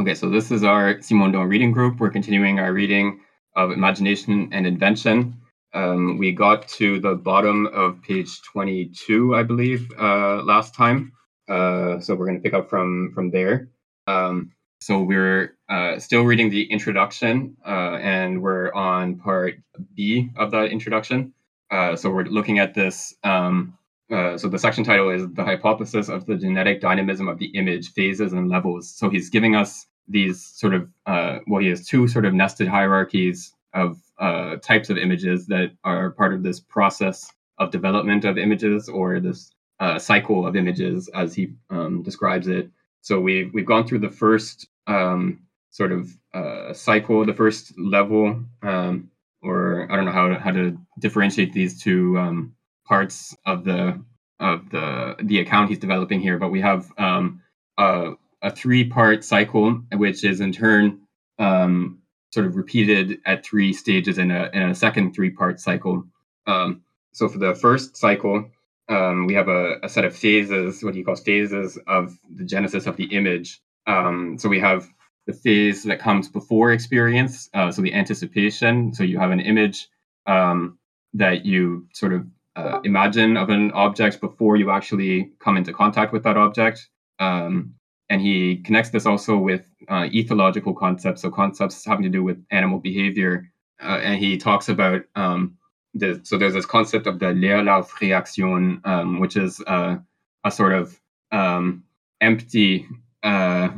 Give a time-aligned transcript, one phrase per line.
[0.00, 2.00] Okay, so this is our Simondon reading group.
[2.00, 3.20] We're continuing our reading
[3.54, 5.36] of Imagination and Invention.
[5.74, 11.12] Um, we got to the bottom of page 22, I believe, uh, last time.
[11.50, 13.68] Uh, so we're going to pick up from from there.
[14.06, 19.56] Um, so we're uh, still reading the introduction, uh, and we're on part
[19.94, 21.34] B of that introduction.
[21.70, 23.14] Uh, so we're looking at this.
[23.22, 23.76] Um,
[24.10, 27.92] uh, so the section title is the hypothesis of the genetic dynamism of the image
[27.92, 28.90] phases and levels.
[28.90, 32.68] So he's giving us these sort of uh, well, he has two sort of nested
[32.68, 38.36] hierarchies of uh, types of images that are part of this process of development of
[38.36, 39.52] images or this
[39.98, 42.70] cycle of images, as he um, describes it.
[43.00, 48.44] So we've we've gone through the first um, sort of uh, cycle, the first level,
[48.62, 49.10] um,
[49.42, 52.54] or I don't know how to, how to differentiate these two um,
[52.84, 54.02] parts of the
[54.38, 56.38] of the the account he's developing here.
[56.38, 57.42] But we have um,
[57.78, 61.00] a, a three part cycle, which is in turn
[61.38, 61.98] um,
[62.32, 66.04] sort of repeated at three stages in a in a second three part cycle.
[66.46, 68.48] Um, so for the first cycle,
[68.88, 72.86] um, we have a, a, set of phases, what he calls phases of the genesis
[72.86, 73.60] of the image.
[73.86, 74.88] Um, so we have
[75.26, 78.94] the phase that comes before experience, uh, so the anticipation.
[78.94, 79.88] So you have an image
[80.26, 80.78] um,
[81.14, 86.12] that you sort of uh, imagine of an object before you actually come into contact
[86.12, 86.88] with that object.
[87.18, 87.74] Um,
[88.10, 92.44] and he connects this also with uh, ethological concepts, so concepts having to do with
[92.50, 93.48] animal behavior.
[93.80, 95.56] Uh, and he talks about um,
[95.94, 99.96] the, so there's this concept of the Leerlaufreaktion, um, which is uh,
[100.44, 101.00] a sort of
[101.30, 101.84] um,
[102.20, 102.86] empty
[103.22, 103.68] uh,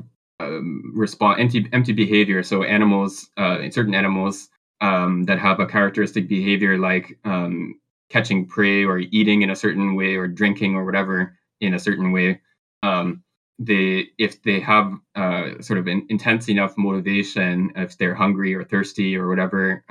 [0.40, 2.42] um, response, empty, empty behavior.
[2.42, 4.48] So animals, uh, certain animals
[4.80, 9.94] um, that have a characteristic behavior like um, catching prey or eating in a certain
[9.94, 12.40] way or drinking or whatever in a certain way.
[12.82, 13.22] Um,
[13.66, 18.64] they, if they have uh, sort of an intense enough motivation, if they're hungry or
[18.64, 19.84] thirsty or whatever,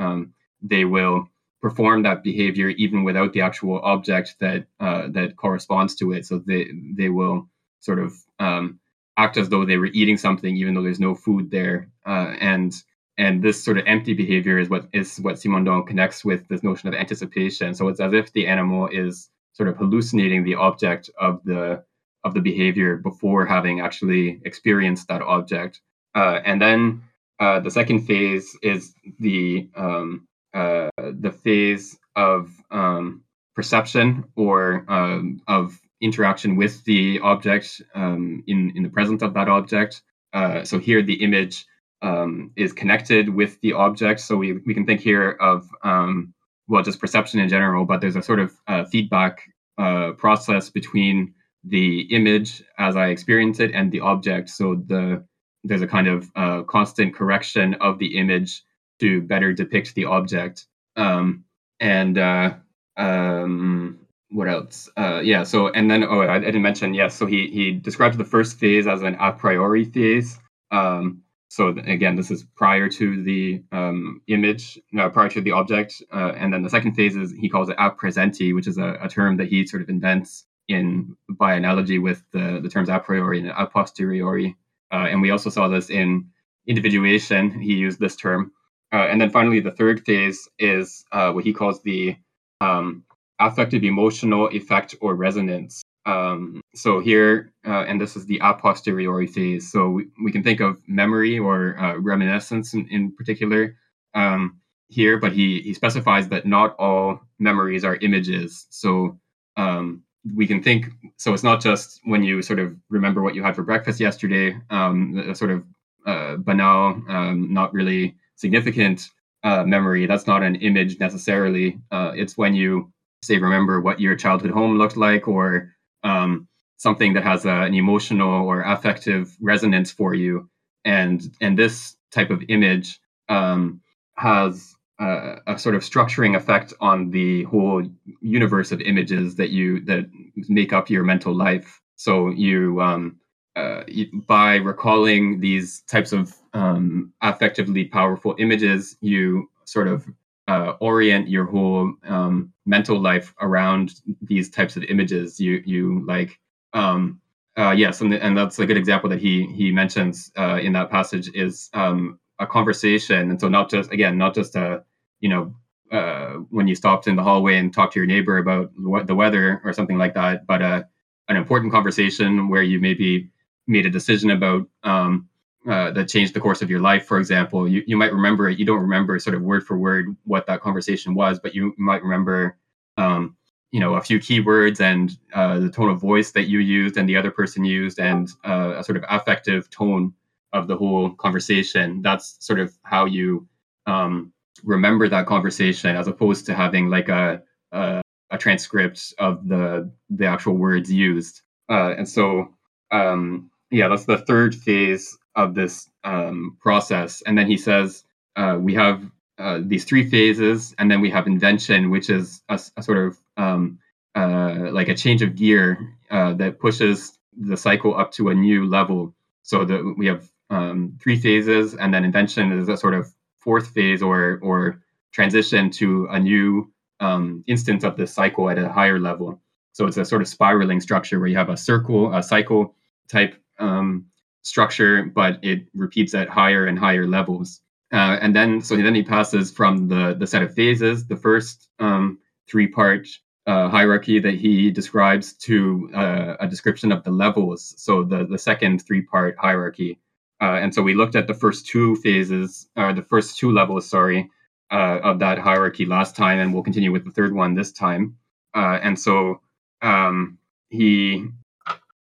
[0.62, 1.28] they will
[1.62, 6.26] perform that behavior even without the actual object that uh, that corresponds to it.
[6.26, 7.50] So they they will
[7.80, 8.80] sort of um,
[9.18, 11.90] act as though they were eating something even though there's no food there.
[12.06, 12.74] Uh, and
[13.18, 16.90] and this sort of empty behavior is what is what Simondon connects with this notion
[16.90, 17.76] of anticipation.
[17.76, 21.84] So it's as if the animal is sort of hallucinating the object of the
[22.24, 25.82] of the behavior before having actually experienced that object.
[26.16, 27.02] Uh, and then
[27.40, 33.24] uh, the second phase is the um, uh, the phase of um,
[33.56, 39.48] perception or um, of interaction with the object um, in in the presence of that
[39.48, 40.02] object.
[40.34, 41.66] Uh, so here the image
[42.02, 44.20] um, is connected with the object.
[44.20, 46.34] So we we can think here of um,
[46.68, 49.42] well just perception in general, but there's a sort of uh, feedback
[49.78, 51.34] uh, process between
[51.64, 54.50] the image as I experience it and the object.
[54.50, 55.24] So the
[55.64, 58.64] there's a kind of uh, constant correction of the image
[59.00, 60.66] to better depict the object.
[60.96, 61.44] Um,
[61.80, 62.56] and uh,
[62.98, 64.00] um,
[64.30, 64.90] what else?
[64.98, 65.44] Uh, yeah.
[65.44, 67.16] So and then oh, I, I, didn't mention yes.
[67.16, 70.40] So he he describes the first phase as an a priori phase.
[70.72, 76.02] Um, so again, this is prior to the um, image, uh, prior to the object,
[76.14, 78.98] uh, and then the second phase is he calls it a praesenti, which is a,
[79.02, 83.00] a, term that he sort of invents in by analogy with the the terms a
[83.00, 84.56] priori and a posteriori.
[84.92, 86.30] Uh, and we also saw this in
[86.68, 87.60] individuation.
[87.60, 88.52] He used this term.
[88.94, 92.18] Uh, and then finally, the third phase is uh, what he calls the
[92.60, 93.04] um,
[93.40, 95.82] affective emotional effect or resonance.
[96.06, 99.72] Um, so here, uh, and this is the a posteriori phase.
[99.72, 103.78] So we, we can think of memory or uh, reminiscence in, in particular
[104.14, 108.68] um, here, but he, he specifies that not all memories are images.
[108.72, 109.20] So
[109.58, 110.04] um,
[110.36, 110.86] we can think,
[111.18, 114.56] so it's not just when you sort of remember what you had for breakfast yesterday,
[114.70, 115.64] um, a sort of
[116.06, 119.10] uh, banal, um, not really significant
[119.44, 120.06] uh, memory.
[120.06, 121.80] That's not an image necessarily.
[121.92, 122.92] Uh, it's when you
[123.24, 125.74] say remember what your childhood home looked like, or
[126.04, 130.50] um, something that has a, an emotional or affective resonance for you.
[130.86, 133.00] And and this type of image
[133.30, 133.82] um,
[134.16, 137.84] has a, sort of structuring effect on the whole
[138.22, 140.06] universe of images that you that
[140.48, 141.82] make up your mental life.
[141.96, 143.18] So you um,
[143.56, 143.84] uh,
[144.28, 150.06] by recalling these types of um, affectively powerful images, you sort of
[150.48, 155.40] uh, orient your whole um, mental life around these types of images.
[155.40, 156.40] You you like
[156.74, 157.20] um,
[157.58, 160.90] uh, yes, and, and that's a good example that he he mentions uh, in that
[160.90, 164.84] passage is um, a conversation, and so not just again not just a
[165.22, 165.56] you know
[165.92, 168.72] uh, when you stopped in the hallway and talked to your neighbor about
[169.08, 170.84] the weather or something like that, but uh,
[171.28, 173.30] an important conversation where you maybe
[173.68, 175.28] made a decision about um,
[175.70, 178.58] uh, that changed the course of your life, for example, you, you might remember it.
[178.58, 182.02] You don't remember sort of word for word what that conversation was, but you might
[182.02, 182.58] remember,
[182.98, 183.36] um,
[183.72, 187.08] you know, a few keywords and uh, the tone of voice that you used and
[187.08, 190.14] the other person used, and uh, a sort of affective tone
[190.52, 192.02] of the whole conversation.
[192.02, 193.48] That's sort of how you
[193.86, 194.34] um,
[194.64, 200.26] remember that conversation, as opposed to having like a, a, a transcript of the the
[200.26, 201.42] actual words used.
[201.70, 202.54] Uh, and so,
[202.92, 207.22] um, yeah, that's the third phase of this um, process.
[207.26, 208.04] And then he says
[208.36, 212.60] uh, we have uh, these three phases, and then we have invention, which is a,
[212.78, 213.80] a sort of um,
[214.16, 218.68] uh, like a change of gear uh, that pushes the cycle up to a new
[218.68, 219.14] level.
[219.44, 223.12] So that we have um, three phases, and then invention is a sort of
[223.42, 228.70] fourth phase or or transition to a new um, instance of the cycle at a
[228.70, 229.42] higher level.
[229.74, 232.76] So it's a sort of spiraling structure where you have a circle, a cycle
[233.10, 234.06] type um,
[234.44, 237.62] structure, but it repeats at higher and higher levels.
[237.92, 241.70] Uh, and then, so then he passes from the the set of phases, the first
[241.80, 243.08] um, three part
[243.48, 247.74] uh, hierarchy that he describes, to uh, a description of the levels.
[247.78, 250.00] So the the second three part hierarchy.
[250.42, 253.88] Uh, and so we looked at the first two phases, or the first two levels,
[253.88, 254.30] sorry,
[254.72, 258.18] uh, of that hierarchy last time, and we'll continue with the third one this time.
[258.56, 259.40] Uh, and so
[259.82, 260.40] um,
[260.70, 261.28] he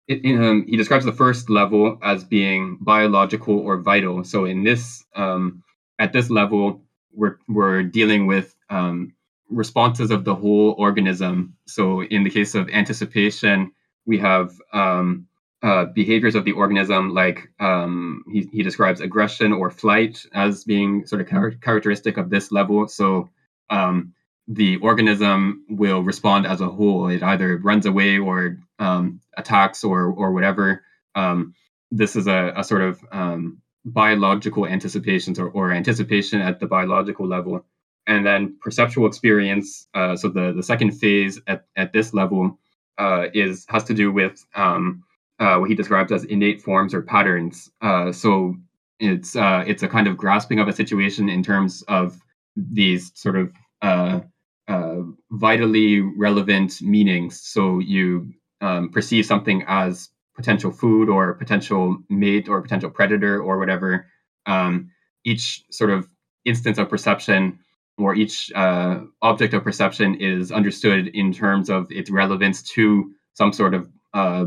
[0.09, 4.23] it, um, he describes the first level as being biological or vital.
[4.23, 5.63] So in this, um,
[5.99, 6.81] at this level,
[7.13, 9.13] we're we're dealing with um,
[9.49, 11.55] responses of the whole organism.
[11.67, 13.71] So in the case of anticipation,
[14.05, 15.27] we have um,
[15.61, 21.05] uh, behaviors of the organism, like um, he, he describes aggression or flight as being
[21.05, 22.87] sort of char- characteristic of this level.
[22.87, 23.29] So
[23.69, 24.13] um,
[24.47, 27.09] the organism will respond as a whole.
[27.09, 30.83] It either runs away or um, attacks or or whatever.
[31.15, 31.53] Um,
[31.91, 37.27] this is a, a sort of um, biological anticipations or, or anticipation at the biological
[37.27, 37.65] level.
[38.07, 39.87] And then perceptual experience.
[39.93, 42.57] Uh, so the, the second phase at, at this level
[42.97, 45.03] uh, is has to do with um,
[45.39, 47.69] uh, what he describes as innate forms or patterns.
[47.81, 48.55] Uh, so
[48.99, 52.19] it's uh, it's a kind of grasping of a situation in terms of
[52.55, 54.19] these sort of uh,
[54.67, 55.01] uh,
[55.31, 57.41] vitally relevant meanings.
[57.41, 63.57] So you um, perceive something as potential food or potential mate or potential predator or
[63.57, 64.07] whatever.
[64.45, 64.91] Um,
[65.25, 66.07] each sort of
[66.45, 67.59] instance of perception
[67.97, 73.51] or each uh, object of perception is understood in terms of its relevance to some
[73.51, 74.45] sort of uh,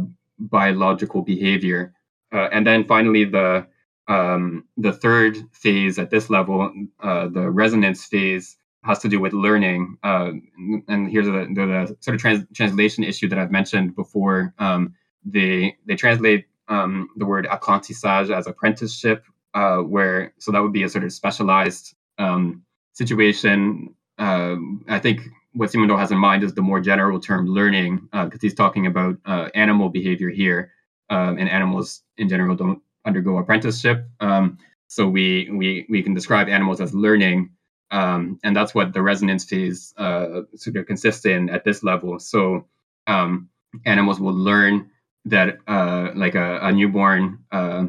[0.50, 1.94] biological behavior.
[2.32, 3.66] Uh, and then finally, the
[4.08, 9.32] um, the third phase at this level, uh, the resonance phase, has to do with
[9.32, 9.96] learning.
[10.02, 10.32] Uh,
[10.88, 14.54] and here's the, the, the sort of trans- translation issue that I've mentioned before.
[14.58, 14.94] Um,
[15.24, 19.24] they they translate um, the word apprentissage as apprenticeship,
[19.54, 23.94] uh, where so that would be a sort of specialized um, situation.
[24.18, 24.56] Uh,
[24.88, 25.20] I think
[25.54, 28.86] what Simondon has in mind is the more general term learning, because uh, he's talking
[28.86, 30.72] about uh, animal behavior here,
[31.10, 34.06] um, and animals in general don't undergo apprenticeship.
[34.20, 34.58] Um,
[34.88, 37.50] so we we we can describe animals as learning
[37.92, 42.18] um, and that's what the resonance phase uh, sort of consists in at this level.
[42.18, 42.66] So
[43.06, 43.50] um,
[43.84, 44.90] animals will learn
[45.26, 47.84] that, uh, like a, a newborn uh,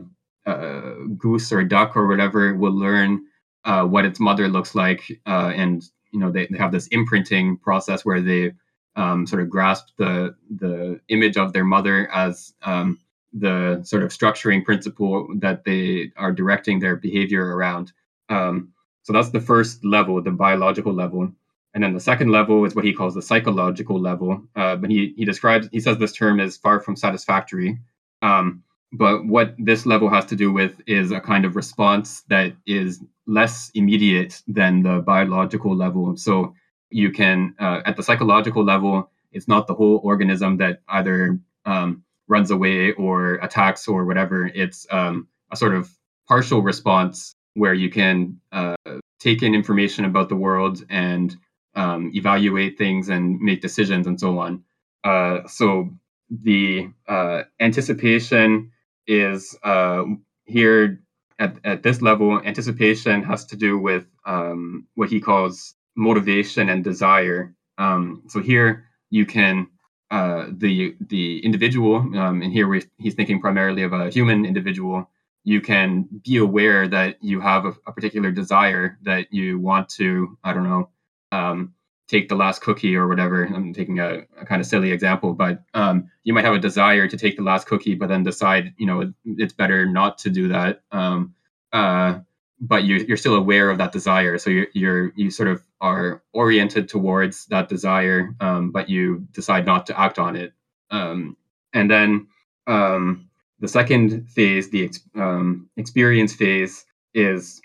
[0.46, 3.24] uh goose or duck or whatever, will learn
[3.64, 8.22] what its mother looks like, and you know they, they have this imprinting process where
[8.22, 8.54] they
[8.96, 13.00] um, sort of grasp the the image of their mother as um,
[13.34, 17.92] the sort of structuring principle that they are directing their behavior around.
[18.30, 21.32] Um, so that's the first level, the biological level.
[21.74, 24.44] And then the second level is what he calls the psychological level.
[24.56, 27.80] Uh, but he, he describes, he says this term is far from satisfactory.
[28.22, 28.64] Um,
[28.94, 33.04] but what this level has to do with is a kind of response that is
[33.26, 36.16] less immediate than the biological level.
[36.16, 36.54] So
[36.92, 42.04] you can, uh, at the psychological level, it's not the whole organism that either um,
[42.28, 44.46] runs away or attacks or whatever.
[44.54, 45.90] It's um, a sort of
[46.28, 48.76] partial response where you can uh,
[49.20, 51.36] take in information about the world and
[51.76, 54.64] um, evaluate things and make decisions and so on.
[55.04, 55.90] Uh, so
[56.30, 58.72] the uh, anticipation
[59.08, 60.04] is uh,
[60.46, 61.02] here
[61.40, 62.40] at, at this level.
[62.44, 67.54] Anticipation has to do with um, what he calls motivation and desire.
[67.78, 69.68] Um, so here you can
[70.12, 75.10] uh, the the individual, um, and here we, he's thinking primarily of a human individual
[75.44, 80.38] you can be aware that you have a, a particular desire that you want to,
[80.44, 80.90] I don't know,
[81.32, 81.74] um,
[82.14, 83.44] take the last cookie or whatever.
[83.46, 87.08] I'm taking a, a kind of silly example, but um, you might have a desire
[87.08, 90.48] to take the last cookie, but then decide, you know, it's better not to do
[90.50, 90.84] that.
[90.92, 91.34] Um,
[91.72, 92.20] uh,
[92.62, 94.38] but you're, you're still aware of that desire.
[94.38, 99.66] So you're, you're, you sort of are oriented towards that desire, um, but you decide
[99.66, 100.54] not to act on it.
[100.92, 101.36] Um,
[101.74, 102.28] and then
[102.68, 103.28] um,
[103.60, 107.60] the second phase, the um, experience phase, is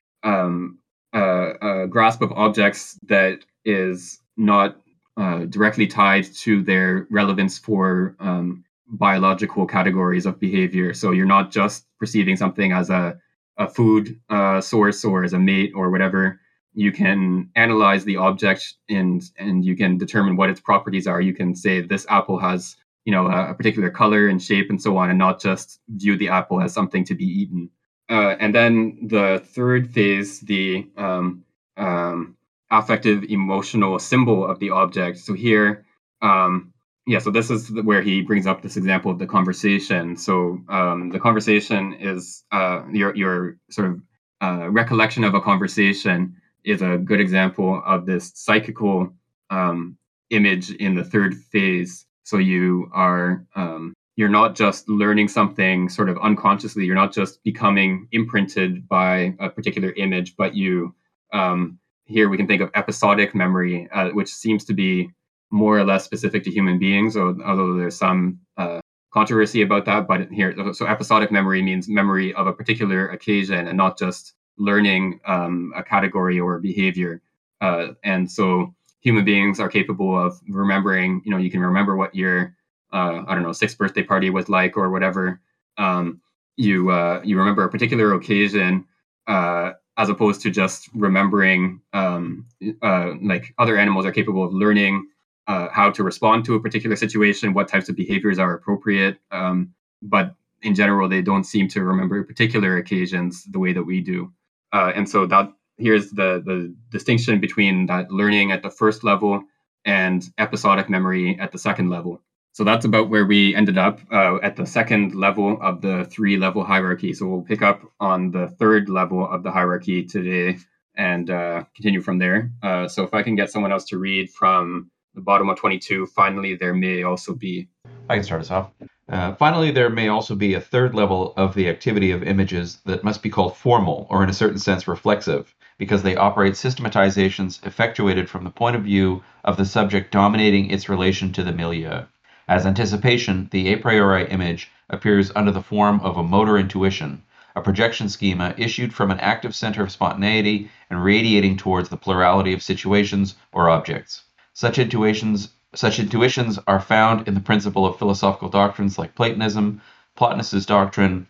[1.12, 4.80] a, grasp of objects that is not
[5.16, 10.94] uh, directly tied to their relevance for um, biological categories of behavior.
[10.94, 13.18] So you're not just perceiving something as a,
[13.56, 16.40] a food uh, source or as a mate or whatever.
[16.72, 21.20] You can analyze the object and and you can determine what its properties are.
[21.20, 24.96] You can say this apple has you know a, particular color and shape and so
[24.96, 27.70] on, and not just view the apple as something to be eaten.
[28.08, 31.44] Uh, and then the third phase, the um,
[31.76, 32.36] um,
[32.70, 35.18] affective emotional symbol of the object.
[35.18, 35.84] So here,
[36.22, 36.72] um,
[37.06, 40.16] yeah, so this is where he brings up this example of the conversation.
[40.16, 44.02] So um, the conversation is uh, your your sort of
[44.42, 49.12] uh, recollection of a conversation is a good example of this psychical
[49.50, 49.96] um,
[50.30, 52.06] image in the third phase.
[52.24, 56.84] So you are um, you're not just learning something sort of unconsciously.
[56.84, 60.94] You're not just becoming imprinted by a particular image, but you
[61.32, 65.10] um, here we can think of episodic memory, uh, which seems to be
[65.50, 68.80] more or less specific to human beings, although there's some uh,
[69.12, 70.08] controversy about that.
[70.08, 75.20] But here, so episodic memory means memory of a particular occasion and not just learning
[75.26, 77.22] um, a category or a behavior.
[77.60, 82.14] Uh, and so human beings are capable of remembering, you know, you can remember what
[82.14, 82.54] your
[82.92, 85.40] uh, I don't know, sixth birthday party was like or whatever.
[85.76, 86.20] Um,
[86.56, 88.86] you uh, you remember a particular occasion
[89.26, 92.46] uh, as opposed to just remembering um,
[92.82, 95.06] uh, like other animals are capable of learning
[95.48, 99.18] uh, how to respond to a particular situation, what types of behaviors are appropriate.
[99.32, 104.00] Um, but in general, they don't seem to remember particular occasions the way that we
[104.00, 104.32] do.
[104.72, 109.42] Uh, and so that here's the the distinction between that learning at the first level
[109.84, 112.20] and episodic memory at the second level.
[112.58, 116.38] So that's about where we ended up uh, at the second level of the three
[116.38, 117.12] level hierarchy.
[117.14, 120.58] So we'll pick up on the third level of the hierarchy today
[120.96, 122.50] and uh, continue from there.
[122.60, 126.06] Uh, so if I can get someone else to read from the bottom of 22,
[126.06, 127.68] finally, there may also be.
[128.10, 128.72] I can start us off.
[129.08, 133.04] Uh, finally, there may also be a third level of the activity of images that
[133.04, 138.28] must be called formal, or in a certain sense reflexive, because they operate systematizations effectuated
[138.28, 142.02] from the point of view of the subject dominating its relation to the milieu.
[142.50, 147.22] As anticipation, the a priori image appears under the form of a motor intuition,
[147.54, 152.54] a projection schema issued from an active center of spontaneity and radiating towards the plurality
[152.54, 154.22] of situations or objects.
[154.54, 159.82] Such intuitions such intuitions are found in the principle of philosophical doctrines like Platonism,
[160.16, 161.26] Plotinus's doctrine,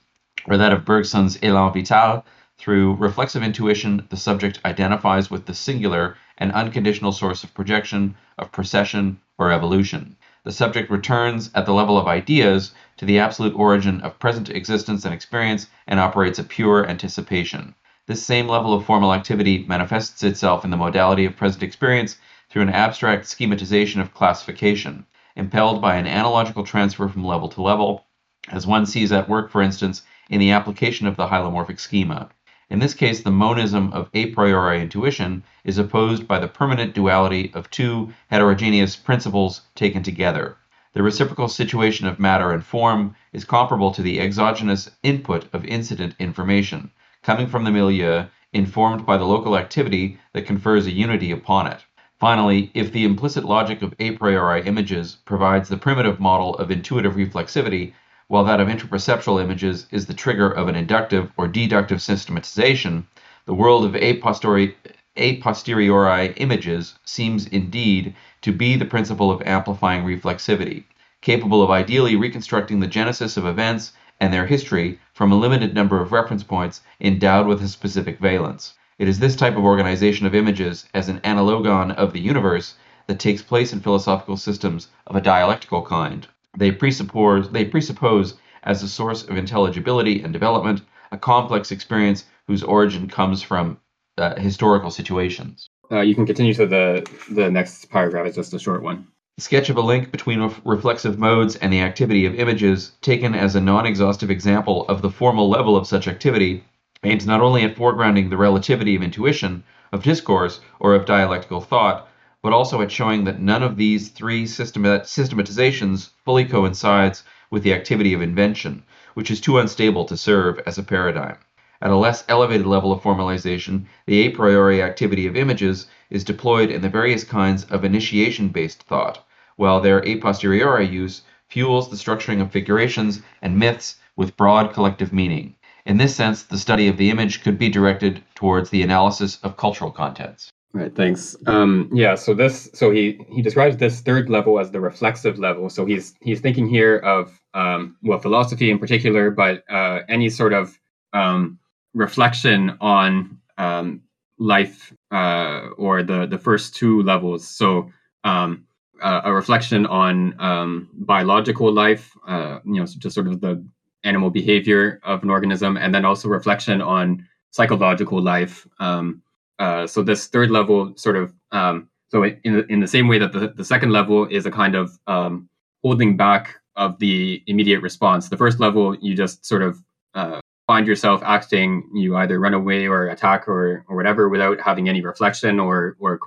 [0.46, 2.24] or that of Bergson's élan vital.
[2.58, 8.52] Through reflexive intuition, the subject identifies with the singular and unconditional source of projection, of
[8.52, 10.14] procession, or evolution
[10.48, 15.04] the subject returns at the level of ideas to the absolute origin of present existence
[15.04, 17.74] and experience and operates a pure anticipation.
[18.06, 22.16] This same level of formal activity manifests itself in the modality of present experience
[22.48, 25.04] through an abstract schematization of classification,
[25.36, 28.06] impelled by an analogical transfer from level to level,
[28.48, 30.00] as one sees at work, for instance,
[30.30, 32.30] in the application of the hylomorphic schema.
[32.70, 37.50] In this case, the monism of a priori intuition is opposed by the permanent duality
[37.54, 40.58] of two heterogeneous principles taken together.
[40.92, 46.14] The reciprocal situation of matter and form is comparable to the exogenous input of incident
[46.18, 46.90] information,
[47.22, 51.86] coming from the milieu, informed by the local activity that confers a unity upon it.
[52.18, 57.14] Finally, if the implicit logic of a priori images provides the primitive model of intuitive
[57.14, 57.94] reflexivity,
[58.28, 63.06] while that of intraperceptual images is the trigger of an inductive or deductive systematization,
[63.46, 64.76] the world of a, posteriori,
[65.16, 70.84] a posteriori images seems indeed to be the principle of amplifying reflexivity,
[71.22, 76.02] capable of ideally reconstructing the genesis of events and their history from a limited number
[76.02, 78.74] of reference points endowed with a specific valence.
[78.98, 82.74] It is this type of organization of images as an analogon of the universe
[83.06, 86.26] that takes place in philosophical systems of a dialectical kind.
[86.58, 88.34] They presuppose, they presuppose
[88.64, 93.78] as a source of intelligibility and development a complex experience whose origin comes from
[94.18, 95.70] uh, historical situations.
[95.90, 98.26] Uh, you can continue to the the next paragraph.
[98.26, 99.06] It's just a short one.
[99.38, 103.54] Sketch of a link between ref- reflexive modes and the activity of images, taken as
[103.54, 106.64] a non-exhaustive example of the formal level of such activity,
[107.04, 109.62] aims not only at foregrounding the relativity of intuition,
[109.92, 112.08] of discourse, or of dialectical thought,
[112.42, 118.14] but also at showing that none of these three systematizations fully coincides with the activity
[118.14, 118.82] of invention,
[119.14, 121.36] which is too unstable to serve as a paradigm.
[121.80, 126.70] At a less elevated level of formalization, the a priori activity of images is deployed
[126.70, 129.24] in the various kinds of initiation based thought,
[129.56, 135.12] while their a posteriori use fuels the structuring of figurations and myths with broad collective
[135.12, 135.54] meaning.
[135.86, 139.56] In this sense, the study of the image could be directed towards the analysis of
[139.56, 140.50] cultural contents.
[140.74, 140.94] Right.
[140.94, 141.34] Thanks.
[141.46, 142.14] Um, yeah.
[142.14, 142.68] So this.
[142.74, 145.70] So he he describes this third level as the reflexive level.
[145.70, 150.52] So he's he's thinking here of um, well philosophy in particular, but uh, any sort
[150.52, 150.78] of
[151.14, 151.58] um,
[151.94, 154.02] reflection on um,
[154.38, 157.48] life uh, or the the first two levels.
[157.48, 157.90] So
[158.24, 158.66] um,
[159.02, 163.64] uh, a reflection on um, biological life, uh, you know, just sort of the
[164.04, 168.66] animal behavior of an organism, and then also reflection on psychological life.
[168.80, 169.22] Um,
[169.58, 173.18] uh, so this third level sort of um, so in the, in the same way
[173.18, 175.48] that the, the second level is a kind of um,
[175.82, 178.28] holding back of the immediate response.
[178.28, 179.82] The first level you just sort of
[180.14, 184.88] uh, find yourself acting, you either run away or attack or or whatever without having
[184.88, 186.18] any reflection or or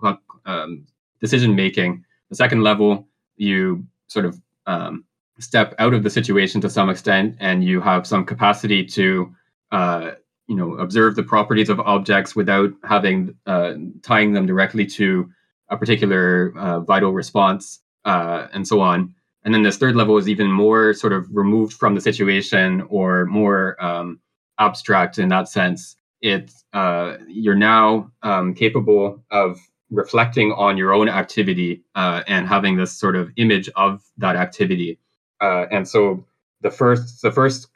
[0.45, 0.85] um,
[1.19, 2.03] decision making.
[2.29, 3.07] The second level
[3.37, 5.05] you sort of um,
[5.39, 9.33] step out of the situation to some extent and you have some capacity to
[9.71, 10.11] uh,
[10.51, 15.29] you know observe the properties of objects without having uh, tying them directly to
[15.69, 19.15] a particular uh, vital response uh, and so on.
[19.45, 23.25] And then this third level is even more sort of removed from the situation or
[23.27, 24.19] more um,
[24.59, 25.95] abstract in that sense.
[26.21, 29.57] It's uh, you're now um, capable of
[29.89, 34.99] reflecting on your own activity uh, and having this sort of image of that activity.
[35.39, 36.25] Uh, and so
[36.59, 37.69] the first the first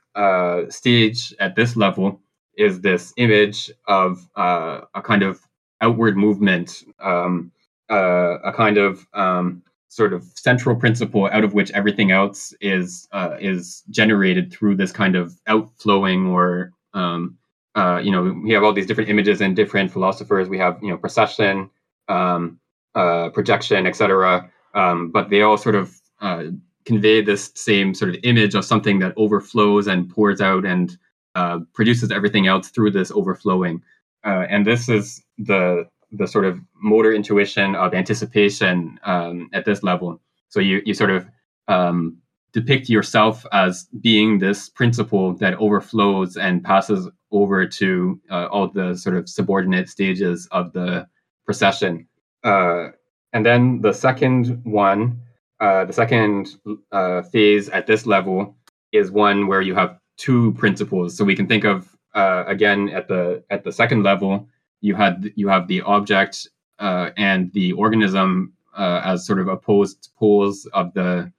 [0.69, 2.21] stage at this level
[2.57, 5.41] is this image of uh, a kind of
[5.81, 7.51] outward movement, um,
[7.89, 13.07] uh, a kind of um, sort of central principle out of which everything else is
[13.11, 17.37] uh, is generated through this kind of outflowing or um,
[17.75, 20.49] uh, you know we have all these different images and different philosophers.
[20.49, 21.69] We have you know procession,
[22.07, 22.59] um,
[22.95, 24.49] uh, projection, etc.
[24.73, 25.99] Um, but they all sort of
[26.85, 30.97] convey this same sort of image of something that overflows and pours out and
[31.35, 33.81] uh, produces everything else through this overflowing.
[34.25, 39.83] Uh, and this is the the sort of motor intuition of anticipation um, at this
[39.83, 40.19] level.
[40.49, 41.27] So you you sort of
[41.67, 42.17] um,
[42.53, 48.95] depict yourself as being this principle that overflows and passes over to uh, all the
[48.95, 51.07] sort of subordinate stages of the
[51.45, 52.07] procession.
[52.43, 52.89] Uh,
[53.33, 55.19] and then the second one
[55.59, 56.57] uh, the second
[56.91, 58.55] uh, phase at this level
[58.91, 61.17] is one where you have two principles.
[61.17, 64.47] So we can think of uh, again at the at the second level,
[64.81, 66.47] you had you have the object
[66.79, 71.31] uh, and the organism uh, as sort of opposed poles of the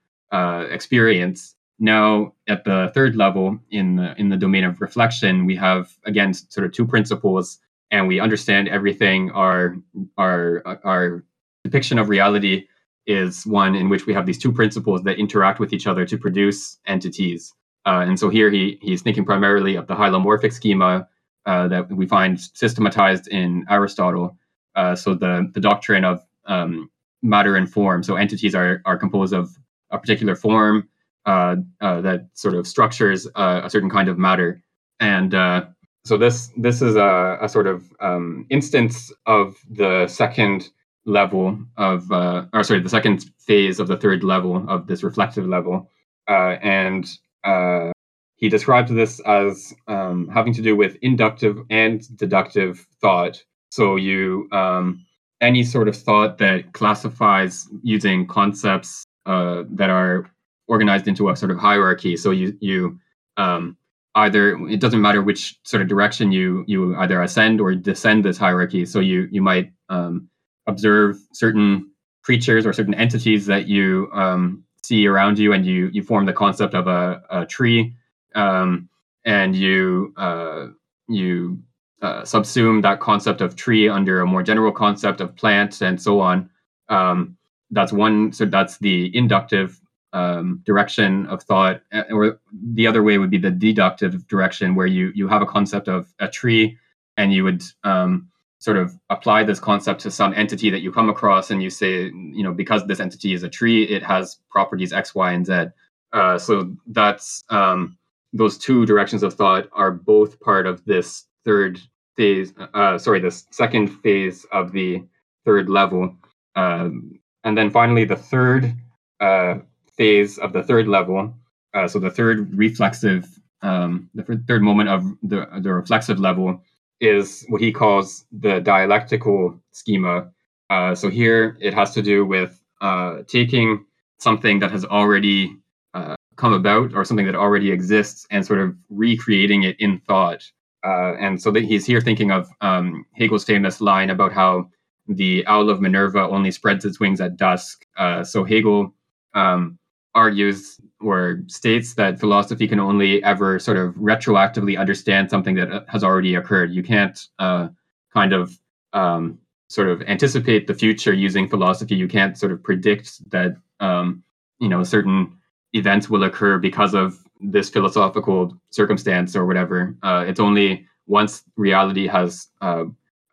[0.70, 1.54] experience.
[1.78, 6.32] Now, at the third level, in the in the domain of reflection, we have again
[6.32, 7.58] sort of two principles,
[7.90, 9.30] and we understand everything.
[9.32, 9.76] Our
[10.16, 11.24] our our
[11.64, 12.66] depiction of reality
[13.06, 16.18] is one in which we have these two principles that interact with each other to
[16.18, 17.52] produce entities.
[17.86, 21.08] Uh, and so here he he's thinking primarily of the hylomorphic schema
[21.46, 24.36] uh, that we find systematized in Aristotle.
[24.74, 26.90] Uh, so the the doctrine of um,
[27.22, 28.02] matter and form.
[28.02, 29.56] So entities are are composed of
[29.90, 30.88] a particular form
[31.26, 34.60] uh, uh, that sort of structures a certain kind of matter.
[34.98, 35.66] And uh,
[36.04, 40.70] so this this is a, a sort of um, instance of the second
[41.04, 45.88] level of, or sorry, the second phase of the third level of this reflective level.
[46.26, 47.06] And
[47.46, 47.92] uh,
[48.36, 53.42] he describes this as um, having to do with inductive and deductive thought.
[53.70, 55.04] So you, um,
[55.40, 60.30] any sort of thought that classifies using concepts uh, that are
[60.68, 62.16] organized into a sort of hierarchy.
[62.16, 62.98] So you, you,
[63.36, 63.76] um,
[64.16, 68.38] either it doesn't matter which sort of direction you you either ascend or descend this
[68.38, 68.86] hierarchy.
[68.86, 70.28] So you you might um,
[70.66, 71.90] observe certain
[72.22, 76.32] creatures or certain entities that you um, see around you, and you you form the
[76.32, 77.94] concept of a, a tree,
[78.34, 78.88] um,
[79.24, 80.68] and you uh,
[81.08, 81.58] you
[82.02, 86.20] uh, subsume that concept of tree under a more general concept of plant, and so
[86.20, 86.50] on.
[86.88, 87.36] Um,
[87.70, 88.32] that's one.
[88.32, 89.80] So that's the inductive
[90.12, 92.40] um, direction of thought, or
[92.74, 96.14] the other way would be the deductive direction, where you you have a concept of
[96.20, 96.78] a tree,
[97.16, 98.28] and you would um,
[98.66, 102.06] sort of apply this concept to some entity that you come across and you say,
[102.38, 105.66] you know, because this entity is a tree, it has properties X, Y, and Z.
[106.12, 107.96] Uh, so that's um,
[108.32, 111.80] those two directions of thought are both part of this third
[112.16, 112.52] phase.
[112.74, 115.00] Uh, sorry, this second phase of the
[115.44, 116.16] third level.
[116.56, 118.74] Um, and then finally, the third
[119.20, 119.58] uh,
[119.96, 121.32] phase of the third level,
[121.72, 123.28] uh, so the third reflexive,
[123.62, 126.60] um, the third moment of the, the reflexive level
[127.00, 130.30] is what he calls the dialectical schema.
[130.70, 133.84] Uh, so here it has to do with uh, taking
[134.18, 135.56] something that has already
[135.94, 140.42] uh, come about or something that already exists and sort of recreating it in thought.
[140.84, 144.68] Uh, and so he's here thinking of um, Hegel's famous line about how
[145.08, 147.84] the owl of Minerva only spreads its wings at dusk.
[147.96, 148.94] Uh, so Hegel
[149.34, 149.78] um,
[150.16, 155.82] argues or states that philosophy can only ever sort of retroactively understand something that uh,
[155.88, 156.72] has already occurred.
[156.72, 157.68] You can't uh,
[158.12, 158.58] kind of
[158.94, 161.94] um, sort of anticipate the future using philosophy.
[161.94, 164.24] You can't sort of predict that um,
[164.58, 165.36] you know certain
[165.74, 169.94] events will occur because of this philosophical circumstance or whatever.
[170.02, 172.84] Uh, it's only once reality has uh,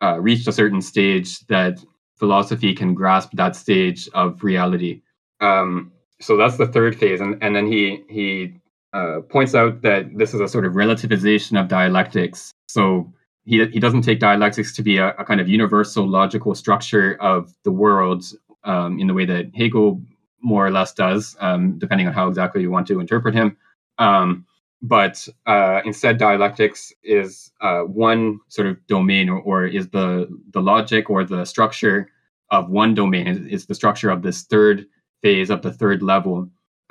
[0.02, 1.82] uh, reached a certain stage that
[2.16, 5.00] philosophy can grasp that stage of reality.
[5.40, 8.54] Um, so that's the third phase, and and then he he
[8.92, 12.52] uh, points out that this is a sort of relativization of dialectics.
[12.68, 13.12] So
[13.44, 17.52] he he doesn't take dialectics to be a, a kind of universal logical structure of
[17.64, 18.24] the world
[18.64, 20.00] um, in the way that Hegel
[20.40, 23.56] more or less does, um, depending on how exactly you want to interpret him.
[23.98, 24.46] Um,
[24.82, 30.60] but uh, instead, dialectics is uh, one sort of domain, or, or, is the the
[30.60, 32.10] logic or the structure
[32.50, 33.26] of one domain.
[33.26, 34.86] Is, is the structure of this third
[35.24, 36.36] phase of the third level.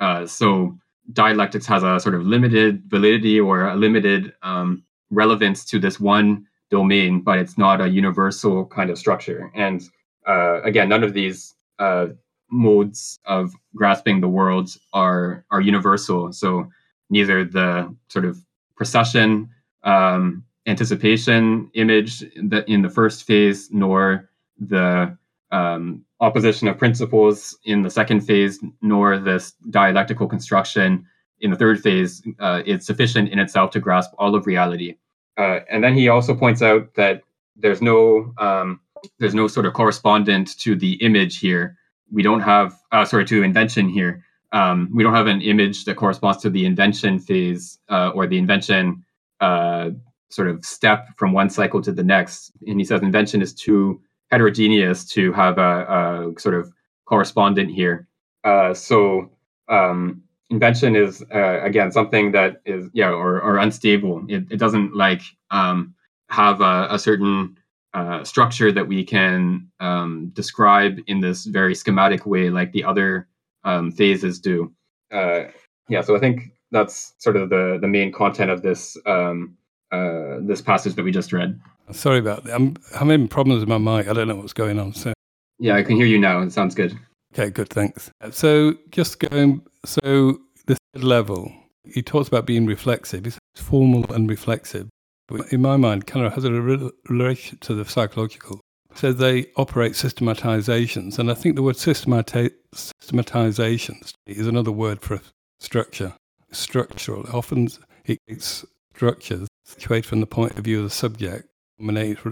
[0.00, 0.76] Uh, so
[1.12, 6.44] dialectics has a sort of limited validity or a limited um, relevance to this one
[6.68, 9.52] domain, but it's not a universal kind of structure.
[9.54, 9.78] And
[10.26, 12.06] uh, again, none of these uh,
[12.50, 16.32] modes of grasping the world are are universal.
[16.32, 16.68] So
[17.10, 18.34] neither the sort of
[18.76, 19.48] procession
[19.84, 25.16] um, anticipation image that in the first phase, nor the
[25.54, 31.06] um, opposition of principles in the second phase, nor this dialectical construction
[31.40, 34.96] in the third phase uh, is sufficient in itself to grasp all of reality.
[35.36, 37.22] Uh, and then he also points out that
[37.56, 38.80] there's no um,
[39.18, 41.76] there's no sort of correspondent to the image here.
[42.10, 44.24] We don't have uh, sorry to invention here.
[44.52, 48.38] Um, we don't have an image that corresponds to the invention phase uh, or the
[48.38, 49.04] invention
[49.40, 49.90] uh,
[50.30, 52.52] sort of step from one cycle to the next.
[52.66, 56.72] And he says invention is too heterogeneous to have a, a sort of
[57.06, 58.08] correspondent here.
[58.44, 59.30] Uh, so
[59.68, 64.24] um, invention is uh, again something that is yeah or, or unstable.
[64.28, 65.94] It, it doesn't like um,
[66.30, 67.56] have a, a certain
[67.94, 73.28] uh, structure that we can um, describe in this very schematic way like the other
[73.62, 74.72] um, phases do.
[75.12, 75.44] Uh,
[75.88, 79.56] yeah, so I think that's sort of the the main content of this um,
[79.92, 81.60] uh, this passage that we just read.
[81.92, 82.54] Sorry about that.
[82.54, 84.08] I'm having problems with my mic.
[84.08, 84.94] I don't know what's going on.
[84.94, 85.12] So
[85.58, 86.40] yeah, I can hear you now.
[86.40, 86.98] It sounds good.
[87.32, 87.68] Okay, good.
[87.68, 88.10] Thanks.
[88.30, 89.62] So just going.
[89.84, 91.52] So the third level,
[91.84, 93.26] he talks about being reflexive.
[93.26, 94.88] It's formal and reflexive.
[95.28, 98.60] But in my mind, kind of has a relation to the psychological.
[98.94, 105.20] So they operate systematizations, and I think the word systemati- systematizations is another word for
[105.58, 106.14] structure.
[106.52, 107.26] Structural.
[107.32, 107.68] Often
[108.04, 111.48] it's structures situated from the point of view of the subject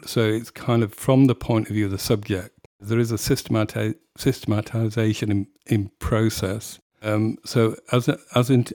[0.07, 2.59] so it's kind of from the point of view of the subject.
[2.81, 6.79] There is a systemati- systematization in, in process.
[7.03, 8.67] Um, so as, a, as in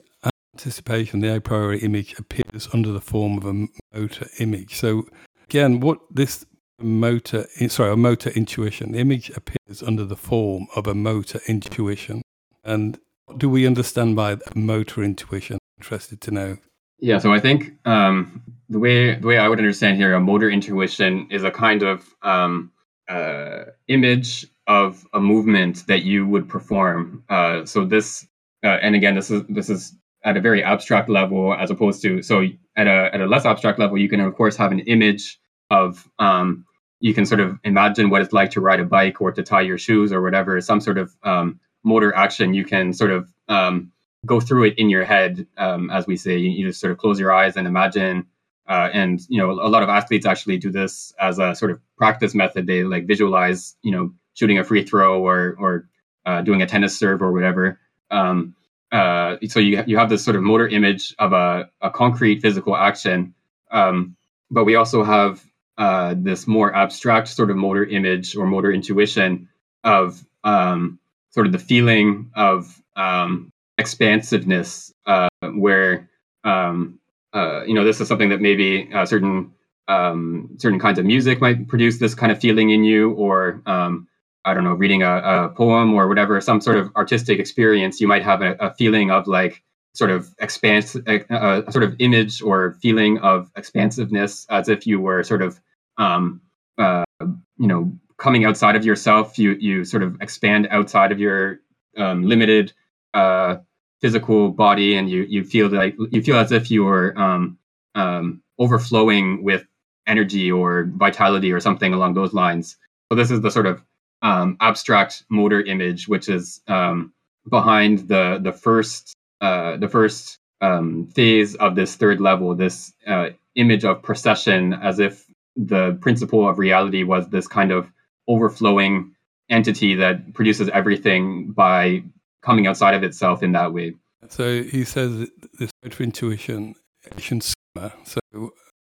[0.54, 4.76] anticipation, the a priori image appears under the form of a motor image.
[4.76, 5.06] So
[5.44, 6.44] again, what this
[6.80, 12.22] motor, sorry, a motor intuition, the image appears under the form of a motor intuition.
[12.64, 15.58] And what do we understand by motor intuition?
[15.78, 16.56] Interested to know.
[17.00, 20.50] Yeah, so I think um, the way the way I would understand here, a motor
[20.50, 22.72] intuition is a kind of um,
[23.08, 27.24] uh, image of a movement that you would perform.
[27.28, 28.26] Uh, so this,
[28.64, 32.20] uh, and again, this is this is at a very abstract level, as opposed to
[32.22, 32.42] so
[32.76, 35.38] at a at a less abstract level, you can of course have an image
[35.70, 36.64] of um,
[37.00, 39.60] you can sort of imagine what it's like to ride a bike or to tie
[39.60, 43.92] your shoes or whatever, some sort of um, motor action you can sort of um,
[44.26, 46.36] go through it in your head, um, as we say.
[46.36, 48.26] You, just sort of close your eyes and imagine.
[48.68, 51.80] Uh, and you know, a lot of athletes actually do this as a sort of
[51.96, 52.66] practice method.
[52.66, 55.88] They like visualize, you know, shooting a free throw or or
[56.26, 57.80] uh, doing a tennis serve or whatever.
[58.10, 58.54] Um,
[58.92, 62.76] uh, so you you have this sort of motor image of a, a concrete physical
[62.76, 63.34] action,
[63.70, 64.16] um,
[64.50, 65.42] but we also have
[65.78, 69.48] uh, this more abstract sort of motor image or motor intuition
[69.84, 70.98] of um,
[71.30, 76.08] sort of the feeling of um, expansiveness uh, where
[76.44, 76.98] um,
[77.32, 79.52] uh, you know this is something that maybe uh, certain
[79.88, 84.08] um, certain kinds of music might produce this kind of feeling in you or um,
[84.44, 88.08] I don't know, reading a, a poem or whatever, some sort of artistic experience, you
[88.08, 89.62] might have a, a feeling of like
[89.94, 95.00] sort of expanse, a, a, sort of image or feeling of expansiveness, as if you
[95.00, 95.60] were sort of,
[95.98, 96.40] um,
[96.78, 99.38] uh, you know, coming outside of yourself.
[99.38, 101.60] You you sort of expand outside of your
[101.98, 102.72] um, limited
[103.12, 103.56] uh,
[104.00, 107.58] physical body, and you you feel like you feel as if you're um,
[107.94, 109.66] um, overflowing with
[110.06, 112.76] energy or vitality or something along those lines.
[113.10, 113.82] So this is the sort of
[114.22, 117.12] um, abstract motor image, which is um,
[117.48, 122.54] behind the the first uh, the first um, phase of this third level.
[122.54, 125.24] This uh, image of procession, as if
[125.56, 127.90] the principle of reality was this kind of
[128.28, 129.14] overflowing
[129.50, 132.02] entity that produces everything by
[132.42, 133.94] coming outside of itself in that way.
[134.28, 135.70] So he says this
[136.00, 136.74] intuition,
[137.18, 137.92] schema.
[138.04, 138.20] So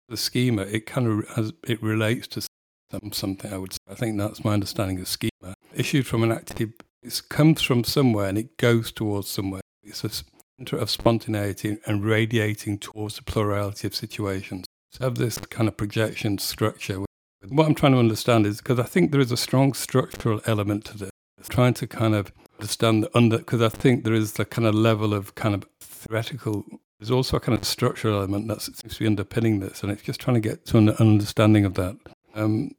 [0.08, 2.42] the schema, it kind of has it relates to
[2.90, 3.52] some, something.
[3.52, 3.78] I would say.
[3.90, 5.54] I think that's my understanding of schema.
[5.74, 9.60] Issued from an active, it comes from somewhere and it goes towards somewhere.
[9.82, 10.10] It's a
[10.58, 14.64] center of spontaneity and radiating towards the plurality of situations.
[14.92, 17.04] So have this kind of projection structure.
[17.48, 20.86] What I'm trying to understand is because I think there is a strong structural element
[20.86, 21.10] to this.
[21.48, 25.14] Trying to kind of understand under because I think there is the kind of level
[25.14, 26.64] of kind of theoretical
[26.98, 30.02] there's also a kind of structural element that seems to be underpinning this, and it's
[30.02, 31.96] just trying to get to an understanding of that.
[32.34, 32.72] Um,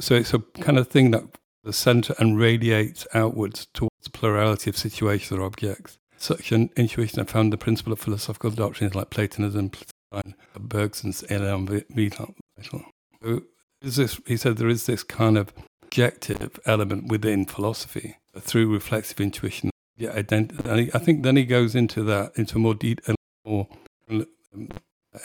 [0.00, 1.24] so it's a kind of thing that
[1.64, 5.98] the center and radiates outwards towards the plurality of situations or objects.
[6.16, 9.72] Such an intuition I found the principle of philosophical doctrines like Platonism,
[10.58, 12.34] Bergson's élan vital.
[13.20, 13.42] So
[13.82, 15.52] is this, he said there is this kind of
[15.82, 19.70] objective element within philosophy through reflexive intuition.
[19.96, 23.66] Yeah, identi- I think then he goes into that, into more detail more
[24.10, 24.26] um,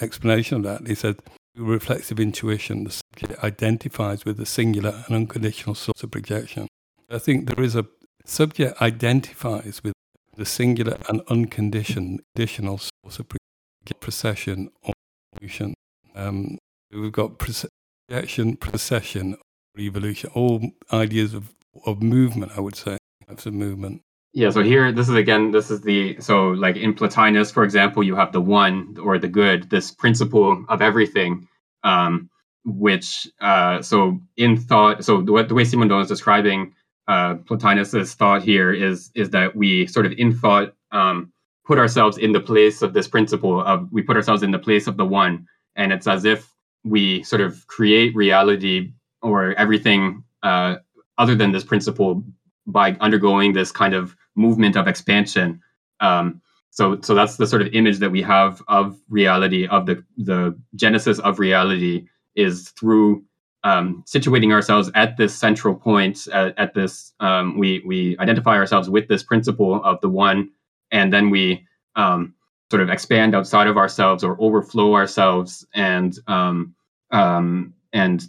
[0.01, 0.87] explanation of that.
[0.87, 1.17] He said,
[1.55, 6.67] reflexive intuition, the subject identifies with the singular and unconditional source of projection.
[7.09, 7.85] I think there is a
[8.25, 9.93] subject identifies with
[10.35, 14.93] the singular and unconditional source of projection, procession or
[15.35, 15.73] evolution.
[16.15, 16.57] Um,
[16.91, 19.35] we've got projection, procession,
[19.77, 21.53] evolution, all ideas of,
[21.85, 24.01] of movement, I would say, types of movement.
[24.33, 28.01] Yeah, so here, this is again, this is the, so like in Plotinus, for example,
[28.01, 31.47] you have the one or the good, this principle of everything,
[31.83, 32.29] um,
[32.65, 36.73] which, uh, so in thought, so the, the way Simondon is describing
[37.07, 41.31] uh, Plotinus's thought here is, is that we sort of in thought um,
[41.65, 44.87] put ourselves in the place of this principle of, we put ourselves in the place
[44.87, 45.45] of the one.
[45.75, 46.51] And it's as if
[46.83, 50.77] we sort of create reality or everything uh,
[51.17, 52.23] other than this principle
[52.65, 55.61] by undergoing this kind of movement of expansion.
[55.99, 60.03] Um, so, so that's the sort of image that we have of reality, of the
[60.17, 63.23] the genesis of reality, is through
[63.63, 66.27] um, situating ourselves at this central point.
[66.33, 70.49] At, this, um, we we identify ourselves with this principle of the one,
[70.91, 72.33] and then we um,
[72.71, 76.73] sort of expand outside of ourselves or overflow ourselves, and um,
[77.11, 78.27] um, and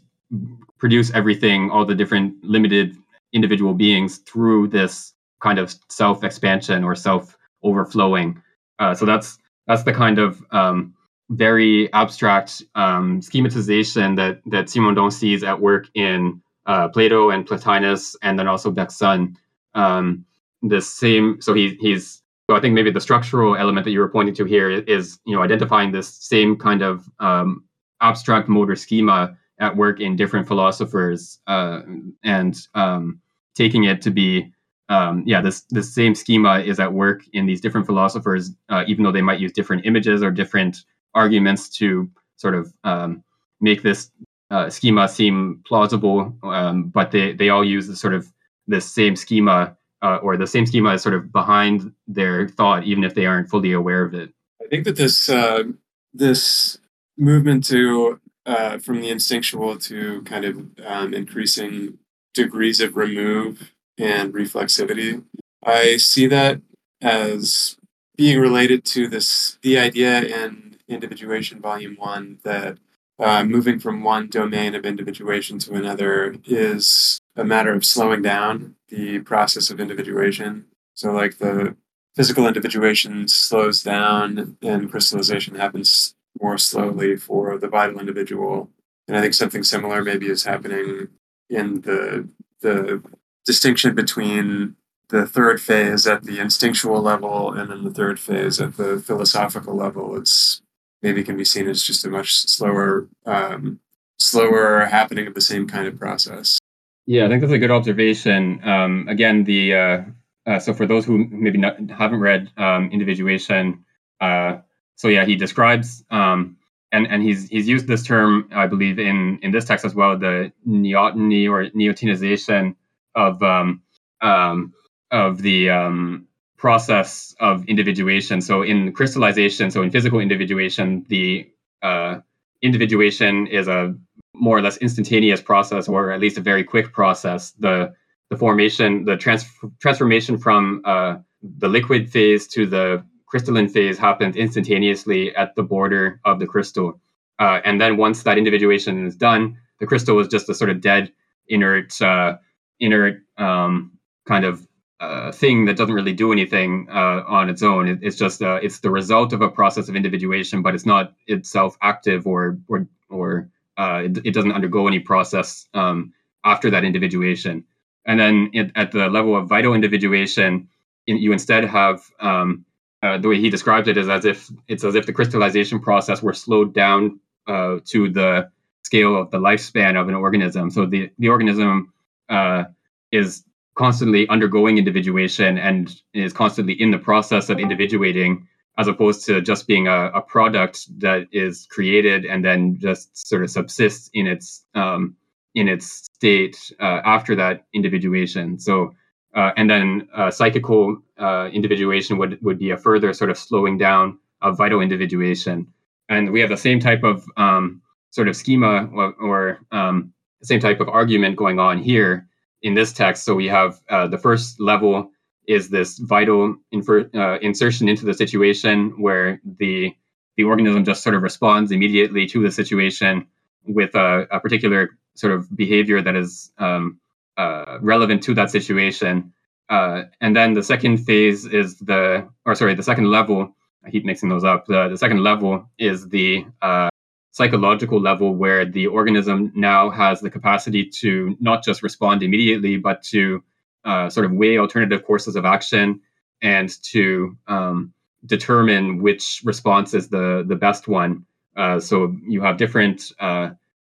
[0.84, 2.94] produce everything, all the different limited
[3.32, 8.38] individual beings through this kind of self expansion or self overflowing.
[8.78, 10.92] Uh, so that's that's the kind of um,
[11.30, 18.14] very abstract um, schematization that that Simondon sees at work in uh, Plato and Plotinus,
[18.20, 19.38] and then also Bergson.
[19.74, 20.26] Um,
[20.60, 22.20] the same, so he, he's
[22.50, 25.34] so I think maybe the structural element that you were pointing to here is you
[25.34, 27.64] know identifying this same kind of um,
[28.02, 31.80] abstract motor schema at work in different philosophers uh,
[32.22, 33.20] and um,
[33.54, 34.52] taking it to be
[34.88, 39.04] um, yeah, this this same schema is at work in these different philosophers, uh, even
[39.04, 43.22] though they might use different images or different arguments to sort of um,
[43.60, 44.10] make this
[44.50, 46.36] uh, schema seem plausible.
[46.42, 48.30] Um, but they they all use the sort of
[48.66, 53.04] this same schema, uh, or the same schema is sort of behind their thought, even
[53.04, 54.34] if they aren't fully aware of it.
[54.62, 55.64] I think that this uh,
[56.12, 56.78] this
[57.16, 61.98] movement to uh, from the instinctual to kind of um, increasing
[62.34, 65.22] degrees of remove and reflexivity.
[65.64, 66.60] I see that
[67.00, 67.76] as
[68.16, 72.78] being related to this the idea in individuation volume one that
[73.18, 78.74] uh, moving from one domain of individuation to another is a matter of slowing down
[78.88, 80.66] the process of individuation.
[80.94, 81.76] So, like the
[82.16, 88.70] physical individuation slows down and crystallization happens more slowly for the vital individual.
[89.06, 91.08] And I think something similar maybe is happening
[91.50, 92.28] in the
[92.60, 93.02] the
[93.44, 94.76] distinction between
[95.08, 99.76] the third phase at the instinctual level and then the third phase at the philosophical
[99.76, 100.62] level it's
[101.02, 103.78] maybe can be seen as just a much slower um,
[104.18, 106.58] slower happening of the same kind of process
[107.06, 108.66] Yeah, I think that's a good observation.
[108.66, 110.02] Um, again, the uh,
[110.46, 113.84] uh, so for those who maybe not, haven't read um, individuation,
[114.20, 114.58] uh,
[114.96, 116.56] so yeah, he describes um,
[116.94, 120.16] and and he's he's used this term, I believe, in in this text as well,
[120.16, 122.76] the neoteny or neotenization
[123.14, 123.82] of um,
[124.20, 124.72] um,
[125.10, 128.40] of the um, process of individuation.
[128.40, 131.50] So in crystallization, so in physical individuation, the
[131.82, 132.20] uh,
[132.62, 133.94] individuation is a
[134.32, 137.50] more or less instantaneous process, or at least a very quick process.
[137.58, 137.92] The
[138.30, 143.04] the formation, the trans- transformation from uh, the liquid phase to the
[143.34, 147.00] crystalline phase happens instantaneously at the border of the crystal.
[147.40, 150.80] Uh, and then once that individuation is done, the crystal is just a sort of
[150.80, 151.10] dead,
[151.48, 152.36] inert, uh,
[152.78, 154.64] inert um, kind of
[155.00, 157.88] uh, thing that doesn't really do anything uh, on its own.
[157.88, 161.12] It, it's just uh, it's the result of a process of individuation, but it's not
[161.26, 166.12] itself active or or or uh, it, it, doesn't undergo any process um,
[166.44, 167.64] after that individuation.
[168.06, 170.68] And then it, at the level of vital individuation,
[171.08, 172.64] in, you instead have um,
[173.04, 176.22] uh, the way he describes it is as if it's as if the crystallization process
[176.22, 178.50] were slowed down uh, to the
[178.82, 180.70] scale of the lifespan of an organism.
[180.70, 181.92] So the the organism
[182.30, 182.64] uh,
[183.12, 189.42] is constantly undergoing individuation and is constantly in the process of individuating, as opposed to
[189.42, 194.26] just being a, a product that is created and then just sort of subsists in
[194.26, 195.14] its um,
[195.54, 198.58] in its state uh, after that individuation.
[198.58, 198.94] So
[199.34, 203.78] uh, and then uh, psychical uh, individuation would, would be a further sort of slowing
[203.78, 205.66] down of vital individuation.
[206.08, 210.60] And we have the same type of um, sort of schema or, or um, same
[210.60, 212.28] type of argument going on here
[212.62, 213.24] in this text.
[213.24, 215.10] So we have uh, the first level
[215.46, 219.94] is this vital infer- uh, insertion into the situation where the
[220.36, 223.24] the organism just sort of responds immediately to the situation
[223.66, 226.98] with a, a particular sort of behavior that is um,
[227.36, 229.32] uh, relevant to that situation.
[229.68, 233.54] Uh, and then the second phase is the, or sorry, the second level.
[233.84, 234.66] I keep mixing those up.
[234.66, 236.88] The, the second level is the uh,
[237.32, 243.02] psychological level where the organism now has the capacity to not just respond immediately, but
[243.02, 243.42] to
[243.84, 246.00] uh, sort of weigh alternative courses of action
[246.42, 247.92] and to um,
[248.26, 251.26] determine which response is the the best one.
[251.56, 253.12] Uh, so you have different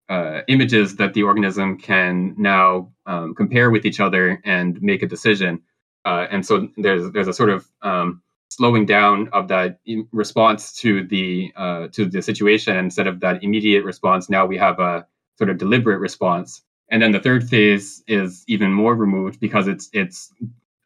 [0.09, 5.07] uh, images that the organism can now um, compare with each other and make a
[5.07, 5.61] decision.
[6.05, 9.81] Uh, and so there's there's a sort of um, slowing down of that
[10.13, 12.77] response to the uh, to the situation.
[12.77, 16.63] Instead of that immediate response, now we have a sort of deliberate response.
[16.91, 20.33] And then the third phase is even more removed because it's it's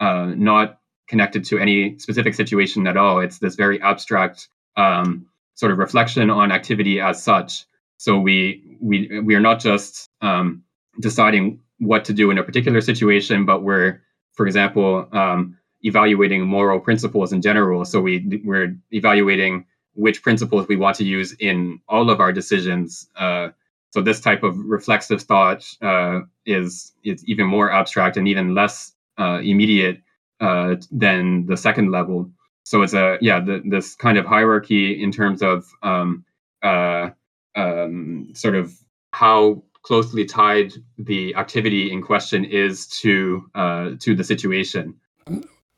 [0.00, 3.20] uh, not connected to any specific situation at all.
[3.20, 7.66] It's this very abstract um, sort of reflection on activity as such.
[8.02, 10.64] So we we we are not just um,
[10.98, 16.80] deciding what to do in a particular situation, but we're, for example, um, evaluating moral
[16.80, 17.84] principles in general.
[17.84, 23.08] So we we're evaluating which principles we want to use in all of our decisions.
[23.14, 23.50] Uh,
[23.90, 28.94] so this type of reflexive thought uh, is is even more abstract and even less
[29.16, 30.02] uh, immediate
[30.40, 32.32] uh, than the second level.
[32.64, 36.24] So it's a yeah the, this kind of hierarchy in terms of um,
[36.64, 37.10] uh,
[37.54, 38.72] um, sort of
[39.12, 44.94] how closely tied the activity in question is to uh, to the situation.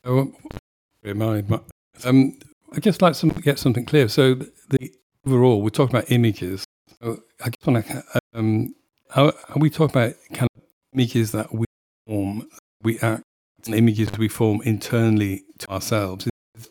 [0.04, 0.36] Um,
[2.04, 2.38] um,
[2.72, 4.08] I guess like some get something clear.
[4.08, 4.92] So the
[5.26, 6.64] overall, we're talking about images.
[7.02, 8.74] So I guess want to, um,
[9.10, 11.66] how are we talk about kind of images that we
[12.06, 12.48] form,
[12.82, 13.22] we act,
[13.66, 16.28] and images we form internally to ourselves?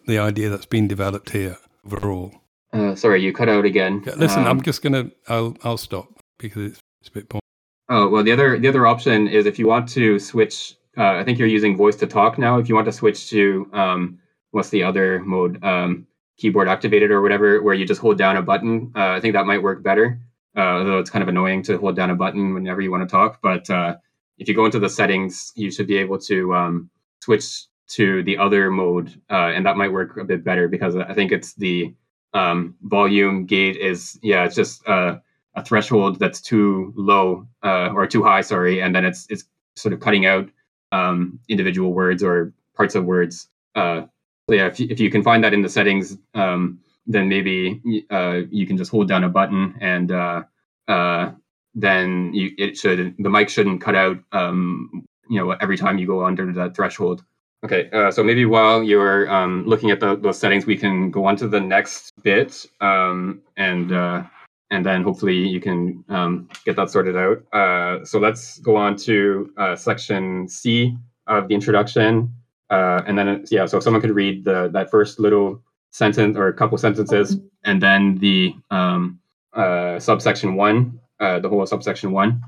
[0.07, 2.33] The idea that's been developed here overall.
[2.73, 4.01] Uh, sorry, you cut out again.
[4.17, 5.12] Listen, um, I'm just gonna.
[5.27, 6.07] I'll I'll stop
[6.39, 7.43] because it's, it's a bit point.
[7.89, 10.75] Oh well, the other the other option is if you want to switch.
[10.95, 12.59] Uh, I think you're using voice to talk now.
[12.59, 14.19] If you want to switch to um,
[14.51, 15.63] what's the other mode?
[15.63, 16.07] Um,
[16.38, 18.91] keyboard activated or whatever, where you just hold down a button.
[18.95, 20.19] Uh, I think that might work better.
[20.55, 23.12] Uh, although it's kind of annoying to hold down a button whenever you want to
[23.12, 23.39] talk.
[23.41, 23.95] But uh,
[24.38, 26.89] if you go into the settings, you should be able to um,
[27.21, 31.13] switch to the other mode, uh, and that might work a bit better because I
[31.13, 31.93] think it's the
[32.34, 35.17] um, volume gate is yeah it's just uh,
[35.55, 39.93] a threshold that's too low uh, or too high sorry and then it's it's sort
[39.93, 40.49] of cutting out
[40.91, 43.49] um, individual words or parts of words.
[43.75, 44.01] Uh,
[44.49, 47.81] so yeah if you, if you can find that in the settings um, then maybe
[48.09, 50.43] uh, you can just hold down a button and uh,
[50.88, 51.31] uh,
[51.75, 56.07] then you, it should the mic shouldn't cut out um, you know every time you
[56.07, 57.23] go under that threshold
[57.64, 61.26] Okay, uh, so maybe while you're um, looking at the, those settings, we can go
[61.26, 64.24] on to the next bit um, and uh,
[64.70, 67.41] and then hopefully you can um, get that sorted out.
[67.53, 70.97] Uh, so let's go on to uh, section C
[71.28, 72.34] of the introduction,
[72.70, 73.66] uh, and then yeah.
[73.66, 77.82] So if someone could read the that first little sentence or a couple sentences, and
[77.82, 79.20] then the um,
[79.53, 82.41] uh, subsection one, the whole subsection one.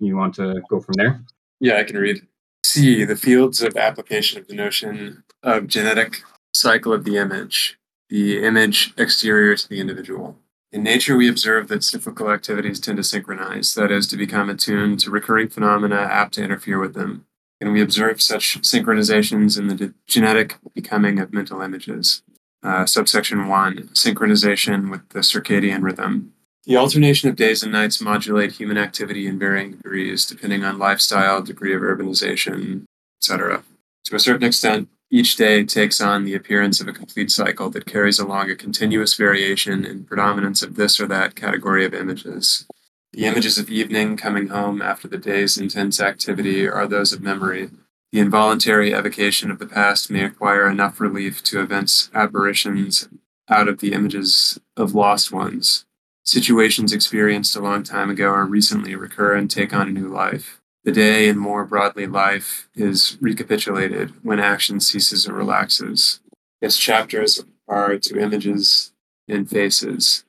[0.00, 1.20] You want to go from there?
[1.58, 2.22] Yeah, I can read.
[2.68, 3.04] C.
[3.04, 7.78] The fields of application of the notion of genetic cycle of the image,
[8.10, 10.36] the image exterior to the individual.
[10.70, 15.00] In nature, we observe that cyclical activities tend to synchronize, that is, to become attuned
[15.00, 17.24] to recurring phenomena apt to interfere with them.
[17.58, 22.22] And we observe such synchronizations in the genetic becoming of mental images.
[22.62, 26.34] Uh, subsection 1 Synchronization with the circadian rhythm.
[26.68, 31.40] The alternation of days and nights modulate human activity in varying degrees depending on lifestyle,
[31.40, 32.84] degree of urbanization,
[33.18, 33.62] etc.
[34.04, 37.86] To a certain extent, each day takes on the appearance of a complete cycle that
[37.86, 42.66] carries along a continuous variation in predominance of this or that category of images.
[43.14, 47.70] The images of evening coming home after the day's intense activity are those of memory.
[48.12, 53.08] The involuntary evocation of the past may acquire enough relief to evince aberrations
[53.48, 55.86] out of the images of lost ones.
[56.28, 60.60] Situations experienced a long time ago or recently recur and take on a new life.
[60.84, 66.20] The day, and more broadly life, is recapitulated when action ceases or relaxes.
[66.60, 68.92] Its chapters are to images
[69.26, 70.26] and faces.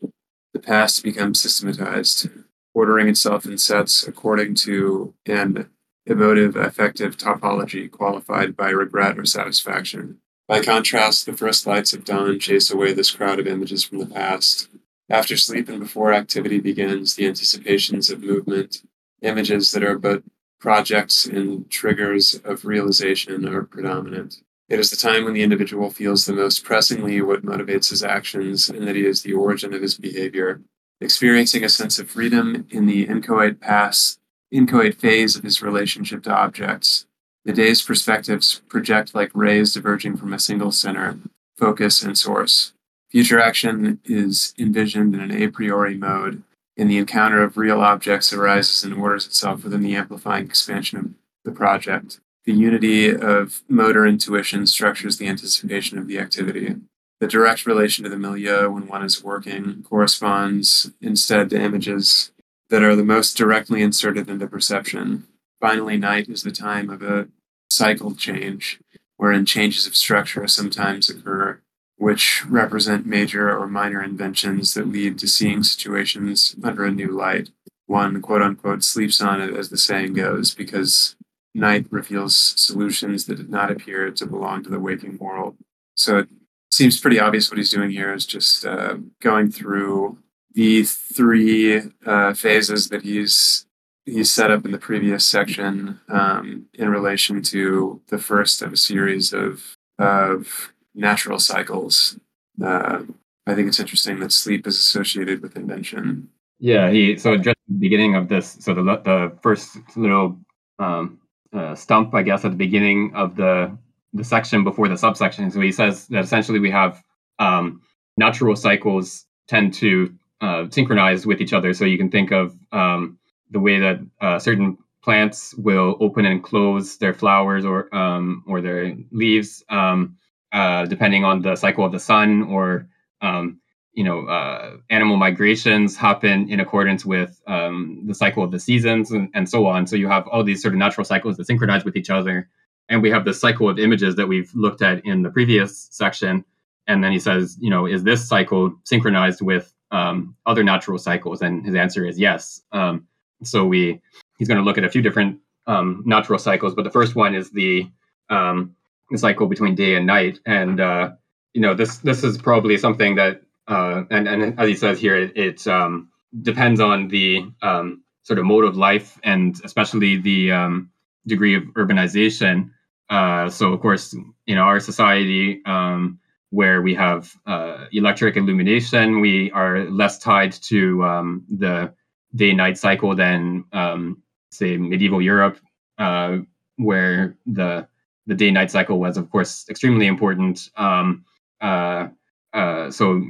[0.54, 2.30] The past becomes systematized,
[2.74, 5.70] ordering itself in sets according to an
[6.06, 10.20] emotive affective topology qualified by regret or satisfaction.
[10.48, 14.06] By contrast, the first lights of dawn chase away this crowd of images from the
[14.06, 14.70] past.
[15.10, 18.84] After sleep and before activity begins, the anticipations of movement,
[19.22, 20.24] images that are but
[20.60, 24.42] projects and triggers of realization are predominant.
[24.68, 28.70] It is the time when the individual feels the most pressingly what motivates his actions
[28.70, 30.62] and that he is the origin of his behavior.
[31.02, 34.20] Experiencing a sense of freedom in the inchoate pass,
[34.52, 37.08] inchoate phase of his relationship to objects,
[37.46, 41.18] the day's perspectives project like rays diverging from a single center,
[41.58, 42.74] focus, and source.
[43.12, 46.44] Future action is envisioned in an a priori mode,
[46.78, 51.14] and the encounter of real objects arises and orders itself within the amplifying expansion of
[51.44, 52.20] the project.
[52.46, 56.76] The unity of motor intuition structures the anticipation of the activity.
[57.20, 62.32] The direct relation to the milieu when one is working corresponds instead to images
[62.70, 65.28] that are the most directly inserted into perception.
[65.60, 67.28] Finally, night is the time of a
[67.70, 68.80] cycle change,
[69.18, 71.60] wherein changes of structure sometimes occur
[72.00, 77.50] which represent major or minor inventions that lead to seeing situations under a new light.
[77.88, 81.18] One, quote unquote, sleeps on it, as the saying goes, because
[81.54, 85.58] night reveals solutions that did not appear to belong to the waking world.
[85.96, 86.30] So it
[86.72, 90.20] seems pretty obvious what he's doing here is just uh, going through
[90.54, 93.66] the three uh, phases that he's
[94.06, 98.78] he's set up in the previous section um, in relation to the first of a
[98.78, 102.20] series of of natural cycles.
[102.62, 103.00] Uh,
[103.48, 106.30] I think it's interesting that sleep is associated with invention.
[106.60, 110.38] Yeah, he so just the beginning of this, so the the first little
[110.78, 111.20] um,
[111.54, 113.76] uh, stump, I guess, at the beginning of the
[114.14, 115.50] the section before the subsection.
[115.52, 117.02] So he says that essentially we have
[117.40, 117.82] um,
[118.18, 121.74] natural cycles tend to uh, synchronize with each other.
[121.74, 123.18] So you can think of um,
[123.52, 128.62] the way that uh, certain plants will open and close their flowers or um, or
[128.62, 129.64] their leaves.
[129.70, 130.18] Um,
[130.52, 132.88] uh, depending on the cycle of the sun or
[133.22, 133.60] um,
[133.94, 139.12] you know uh, animal migrations happen in accordance with um, the cycle of the seasons
[139.12, 139.88] and, and so on.
[139.88, 142.50] So you have all these sort of natural cycles that synchronize with each other.
[142.88, 146.44] And we have the cycle of images that we've looked at in the previous section.
[146.88, 151.42] And then he says you know is this cycle synchronized with um, other natural cycles?
[151.42, 152.62] And his answer is yes.
[152.72, 153.08] Um,
[153.44, 154.02] so we
[154.38, 157.36] he's going to look at a few different um, natural cycles but the first one
[157.36, 157.88] is the
[158.30, 158.76] um,
[159.18, 160.40] cycle between day and night.
[160.46, 161.12] And uh,
[161.54, 165.18] you know, this this is probably something that, uh, and and as he says here,
[165.18, 166.10] it, it um,
[166.42, 170.92] depends on the um, sort of mode of life and especially the um,
[171.26, 172.72] degree of urbanization.
[173.10, 176.20] Uh, so, of course, in our society, um,
[176.52, 181.92] where we have uh, electric illumination, we are less tied to um, the
[182.36, 185.58] day-night cycle than, um, say, medieval Europe,
[185.98, 186.38] uh,
[186.78, 187.88] where the
[188.30, 190.70] the day night cycle was, of course, extremely important.
[190.78, 191.26] Um,
[191.60, 192.08] uh,
[192.54, 193.22] uh, so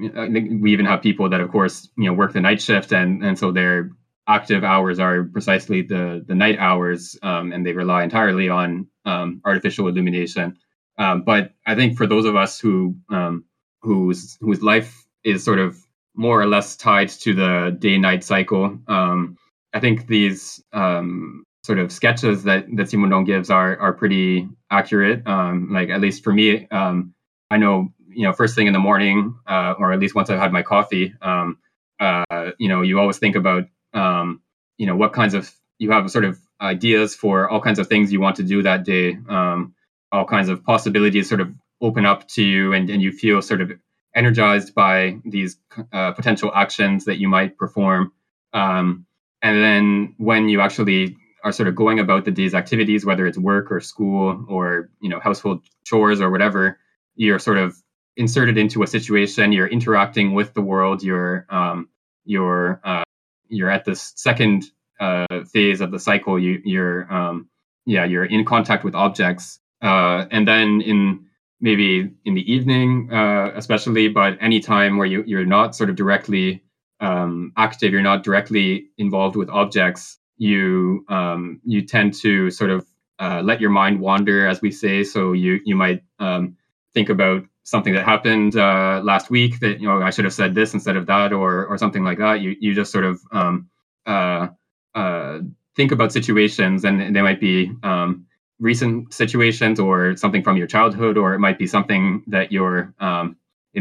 [0.63, 3.37] we even have people that, of course, you know, work the night shift, and and
[3.39, 3.91] so their
[4.27, 9.41] active hours are precisely the the night hours, um, and they rely entirely on um,
[9.45, 10.57] artificial illumination.
[10.97, 13.45] Um, but I think for those of us who um,
[13.81, 15.77] whose whose life is sort of
[16.15, 18.77] more or less tied to the day-night cycle.
[18.87, 19.37] Um,
[19.73, 25.21] I think these um, sort of sketches that that Simondon gives are are pretty accurate.
[25.27, 27.13] Um, like at least for me, um,
[27.51, 30.39] I know you know first thing in the morning, uh, or at least once I've
[30.39, 31.59] had my coffee, um,
[31.99, 32.23] uh,
[32.57, 34.41] you know, you always think about um,
[34.79, 38.11] you know what kinds of you have sort of ideas for all kinds of things
[38.11, 39.19] you want to do that day.
[39.29, 39.75] Um,
[40.11, 43.61] all kinds of possibilities sort of open up to you, and and you feel sort
[43.61, 43.71] of
[44.15, 45.57] energized by these
[45.93, 48.11] uh, potential actions that you might perform.
[48.53, 49.05] Um,
[49.43, 53.37] and then when you actually are sort of going about the day's activities, whether it's
[53.37, 56.79] work or school or you know household chores or whatever,
[57.15, 57.75] you're sort of
[58.17, 59.51] inserted into a situation.
[59.51, 61.01] You're interacting with the world.
[61.03, 61.89] You're um,
[62.25, 63.03] you're uh,
[63.47, 64.65] you're at this second
[64.99, 66.37] uh, phase of the cycle.
[66.39, 67.49] You, you're um,
[67.85, 71.25] yeah you're in contact with objects, uh, and then in
[71.61, 75.95] maybe in the evening, uh, especially, but any time where you you're not sort of
[75.95, 76.63] directly
[76.99, 82.87] um, active, you're not directly involved with objects you um, you tend to sort of
[83.19, 85.03] uh, let your mind wander, as we say.
[85.03, 86.57] So you you might um,
[86.93, 90.55] think about something that happened uh, last week that you know I should have said
[90.55, 92.41] this instead of that, or or something like that.
[92.41, 93.69] You you just sort of um,
[94.07, 94.47] uh,
[94.95, 95.39] uh
[95.75, 98.25] think about situations, and they might be um,
[98.59, 103.35] recent situations, or something from your childhood, or it might be something that you're um,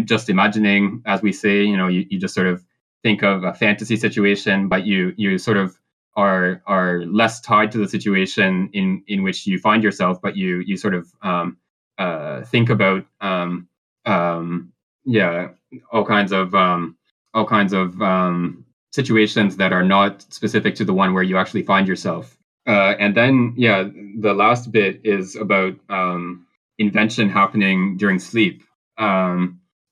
[0.05, 1.63] just imagining, as we say.
[1.63, 2.65] You know, you, you just sort of
[3.05, 5.78] think of a fantasy situation, but you you sort of
[6.19, 10.59] are are less tied to the situation in in which you find yourself, but you
[10.67, 11.57] you sort of um,
[11.97, 13.69] uh, think about um,
[14.05, 14.73] um,
[15.05, 15.49] yeah
[15.93, 16.97] all kinds of um,
[17.35, 21.63] all kinds of um, situations that are not specific to the one where you actually
[21.63, 22.37] find yourself.
[22.67, 23.89] Uh, and then yeah,
[24.19, 26.45] the last bit is about um,
[26.79, 28.65] invention happening during sleep.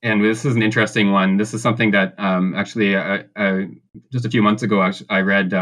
[0.03, 1.37] And this is an interesting one.
[1.37, 3.69] This is something that actually I, I,
[4.13, 5.53] just a few months ago I read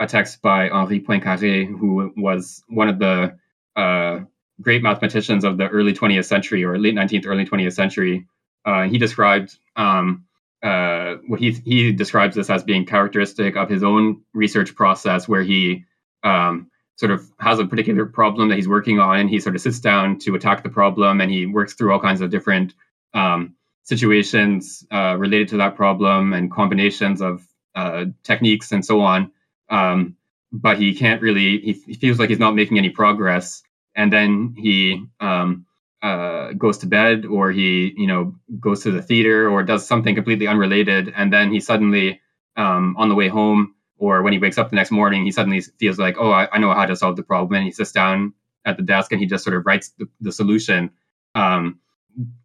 [0.00, 3.36] a text by Henri Poincaré, who was one of the
[3.76, 4.20] uh,
[4.60, 8.26] great mathematicians of the early 20th century or late 19th, early 20th century.
[8.64, 10.24] Uh, he described um,
[10.62, 15.42] uh, what he he describes this as being characteristic of his own research process, where
[15.42, 15.84] he
[16.24, 19.60] um, sort of has a particular problem that he's working on, and he sort of
[19.60, 22.74] sits down to attack the problem, and he works through all kinds of different
[23.14, 29.30] um, situations uh, related to that problem and combinations of uh, techniques and so on
[29.70, 30.16] um,
[30.52, 31.60] but he can't really.
[31.60, 33.62] He, he, feels like he's not making any progress,
[33.94, 35.66] and then he um,
[36.02, 40.14] uh, goes to bed, or he you know goes to the theater, or does something
[40.14, 42.20] completely unrelated, and then he suddenly
[42.56, 45.60] um, on the way home, or when he wakes up the next morning, he suddenly
[45.78, 48.34] feels like, oh, I, I know how to solve the problem, and he sits down
[48.64, 50.90] at the desk and he just sort of writes the, the solution.
[51.34, 51.78] Um,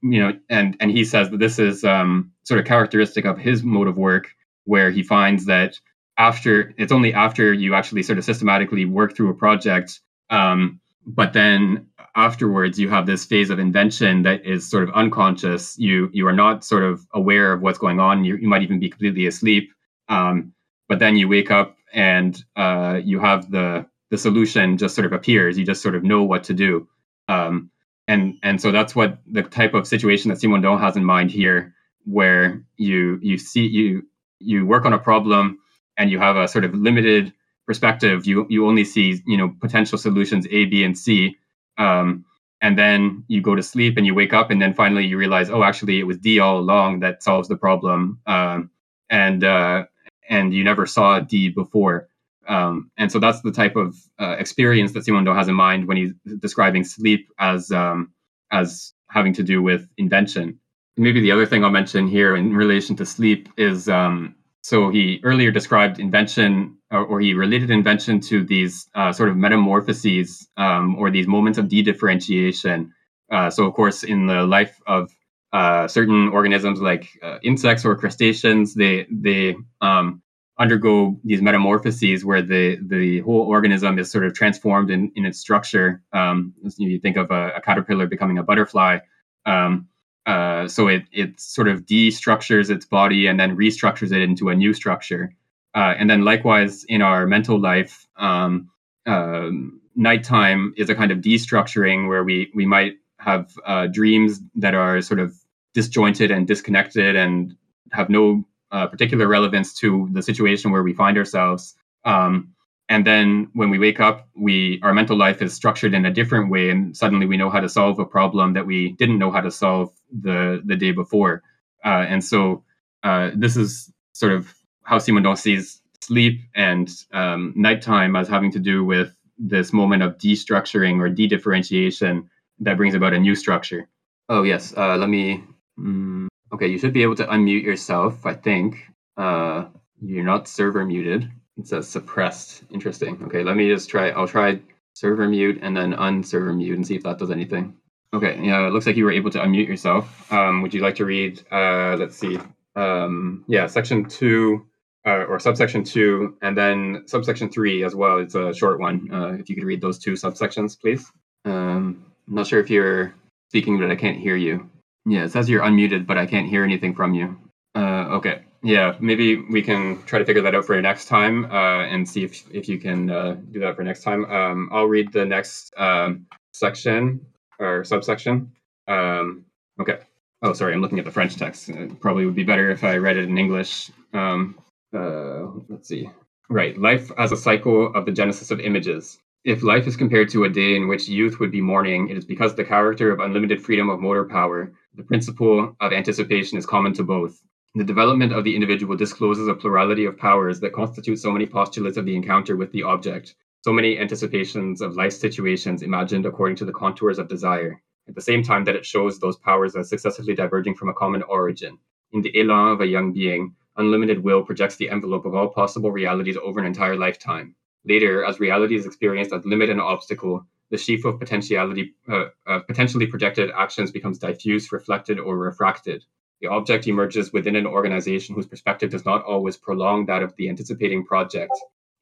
[0.01, 3.63] you know, and and he says that this is um, sort of characteristic of his
[3.63, 4.27] mode of work,
[4.65, 5.79] where he finds that
[6.17, 9.99] after it's only after you actually sort of systematically work through a project
[10.29, 15.77] um, but then afterwards you have this phase of invention that is sort of unconscious.
[15.77, 18.23] You you are not sort of aware of what's going on.
[18.23, 19.71] You, you might even be completely asleep
[20.09, 20.53] um,
[20.87, 25.13] but then you wake up and uh, you have the the solution just sort of
[25.13, 25.57] appears.
[25.57, 26.87] You just sort of know what to do
[27.27, 27.69] um,
[28.07, 31.73] and and so that's what the type of situation that Simondon has in mind here
[32.05, 34.03] where you you see you
[34.39, 35.59] you work on a problem
[35.97, 37.33] and you have a sort of limited
[37.65, 41.37] perspective, you you only see you know potential solutions A, B, and C,
[41.77, 42.25] um,
[42.61, 45.49] and then you go to sleep and you wake up, and then finally you realize,
[45.49, 48.69] oh, actually it was D all along that solves the problem, um,
[49.09, 49.85] and uh,
[50.29, 52.07] and you never saw D before.
[52.47, 55.97] Um, and so that's the type of uh, experience that Simondon has in mind when
[55.97, 58.13] he's describing sleep as um,
[58.51, 60.59] as having to do with invention.
[60.97, 64.35] Maybe the other thing I'll mention here in relation to sleep is um,
[64.65, 69.37] so he earlier described invention, or, or he related invention to these uh, sort of
[69.37, 72.91] metamorphoses um, or these moments of de-differentiation.
[73.31, 75.11] Uh, so, of course, in the life of
[75.53, 80.23] uh, certain organisms like uh, insects or crustaceans, they they um,
[80.57, 85.37] undergo these metamorphoses where the the whole organism is sort of transformed in, in its
[85.37, 86.01] structure.
[86.11, 88.97] Um, you think of a, a, caterpillar becoming a butterfly.
[89.45, 89.89] Um,
[90.25, 94.55] uh, so it it sort of destructures its body and then restructures it into a
[94.55, 95.33] new structure.
[95.75, 98.69] Uh, and then likewise in our mental life, um,
[99.05, 99.49] uh,
[99.95, 105.01] nighttime is a kind of destructuring where we we might have uh, dreams that are
[105.01, 105.35] sort of
[105.73, 107.55] disjointed and disconnected and
[107.91, 111.75] have no uh, particular relevance to the situation where we find ourselves.
[112.03, 112.54] Um,
[112.89, 116.49] and then when we wake up we our mental life is structured in a different
[116.49, 119.41] way and suddenly we know how to solve a problem that we didn't know how
[119.41, 121.41] to solve the the day before
[121.83, 122.63] uh, and so
[123.03, 128.59] uh, this is sort of how Simondon sees sleep and um, nighttime as having to
[128.59, 132.29] do with this moment of destructuring or de-differentiation
[132.59, 133.87] that brings about a new structure.
[134.29, 135.43] Oh yes, uh, let me.
[135.79, 138.25] Mm, okay, you should be able to unmute yourself.
[138.25, 138.77] I think
[139.17, 139.65] uh,
[140.01, 141.29] you're not server muted.
[141.57, 142.63] It says suppressed.
[142.71, 143.21] Interesting.
[143.23, 144.09] Okay, let me just try.
[144.09, 144.59] I'll try
[144.93, 147.75] server mute and then unserver mute and see if that does anything.
[148.13, 150.31] Okay, yeah, it looks like you were able to unmute yourself.
[150.31, 151.41] Um, would you like to read?
[151.51, 152.39] Uh, let's see.
[152.75, 154.65] Um, yeah, section two
[155.05, 158.19] uh, or subsection two, and then subsection three as well.
[158.19, 159.09] It's a short one.
[159.11, 161.11] Uh, if you could read those two subsections, please.
[161.45, 163.13] Um, I'm not sure if you're
[163.49, 164.69] speaking, but I can't hear you.
[165.05, 167.37] Yeah, it says you're unmuted, but I can't hear anything from you.
[167.75, 168.43] Uh, okay.
[168.65, 172.23] Yeah, maybe we can try to figure that out for next time uh, and see
[172.23, 174.25] if, if you can uh, do that for next time.
[174.25, 177.23] Um, I'll read the next um, section
[177.59, 178.51] or subsection.
[178.87, 179.45] Um,
[179.79, 179.99] okay.
[180.41, 181.69] Oh, sorry, I'm looking at the French text.
[181.69, 183.91] It probably would be better if I read it in English.
[184.13, 184.57] Um,
[184.91, 186.09] uh, let's see.
[186.49, 189.19] Right, life as a cycle of the genesis of images.
[189.43, 192.25] If life is compared to a day in which youth would be morning, it is
[192.25, 196.93] because the character of unlimited freedom of motor power, the principle of anticipation, is common
[196.95, 197.43] to both.
[197.77, 201.97] The development of the individual discloses a plurality of powers that constitute so many postulates
[201.97, 206.63] of the encounter with the object, so many anticipations of life situations imagined according to
[206.63, 210.33] the contours of desire, at the same time that it shows those powers as successively
[210.33, 211.77] diverging from a common origin.
[212.13, 215.91] In the elan of a young being, unlimited will projects the envelope of all possible
[215.91, 217.57] realities over an entire lifetime.
[217.83, 222.59] Later, as reality is experienced as limit and obstacle, the sheaf of potentiality, uh, uh,
[222.59, 226.05] potentially projected actions becomes diffuse, reflected, or refracted.
[226.41, 230.49] The object emerges within an organization whose perspective does not always prolong that of the
[230.49, 231.51] anticipating project.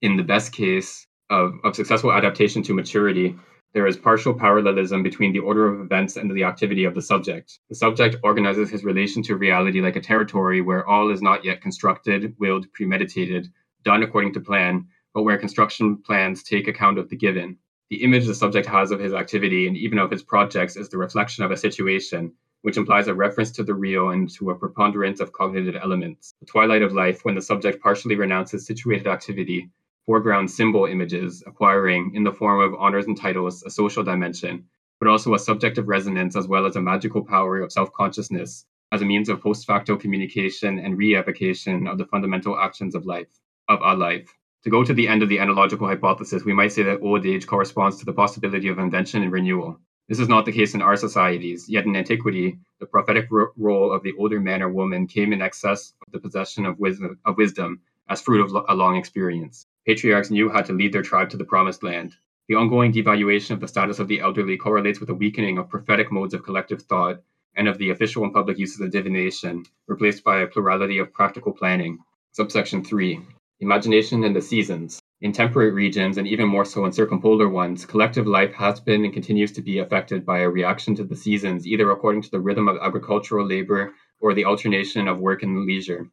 [0.01, 3.35] In the best case of, of successful adaptation to maturity,
[3.73, 7.59] there is partial parallelism between the order of events and the activity of the subject.
[7.69, 11.61] The subject organizes his relation to reality like a territory where all is not yet
[11.61, 13.47] constructed, willed, premeditated,
[13.83, 17.57] done according to plan, but where construction plans take account of the given.
[17.89, 20.97] The image the subject has of his activity and even of his projects is the
[20.97, 25.19] reflection of a situation, which implies a reference to the real and to a preponderance
[25.19, 26.33] of cognitive elements.
[26.39, 29.69] The twilight of life, when the subject partially renounces situated activity,
[30.05, 34.63] foreground symbol images, acquiring, in the form of honors and titles, a social dimension,
[34.99, 39.01] but also a subjective resonance as well as a magical power of self consciousness as
[39.01, 43.41] a means of post facto communication and re evocation of the fundamental actions of life,
[43.67, 44.33] of our life.
[44.63, 47.45] To go to the end of the analogical hypothesis, we might say that old age
[47.45, 49.81] corresponds to the possibility of invention and renewal.
[50.09, 53.91] This is not the case in our societies, yet in antiquity, the prophetic ro- role
[53.93, 57.37] of the older man or woman came in excess of the possession of wisdom, of
[57.37, 57.79] wisdom
[58.09, 59.65] as fruit of lo- a long experience.
[59.87, 62.15] Patriarchs knew how to lead their tribe to the promised land.
[62.49, 66.11] The ongoing devaluation of the status of the elderly correlates with a weakening of prophetic
[66.11, 67.21] modes of collective thought
[67.55, 71.53] and of the official and public uses of divination, replaced by a plurality of practical
[71.53, 71.97] planning.
[72.33, 73.21] Subsection 3
[73.61, 74.99] Imagination and the Seasons.
[75.23, 79.13] In temperate regions, and even more so in circumpolar ones, collective life has been and
[79.13, 82.67] continues to be affected by a reaction to the seasons, either according to the rhythm
[82.67, 86.09] of agricultural labor or the alternation of work and leisure.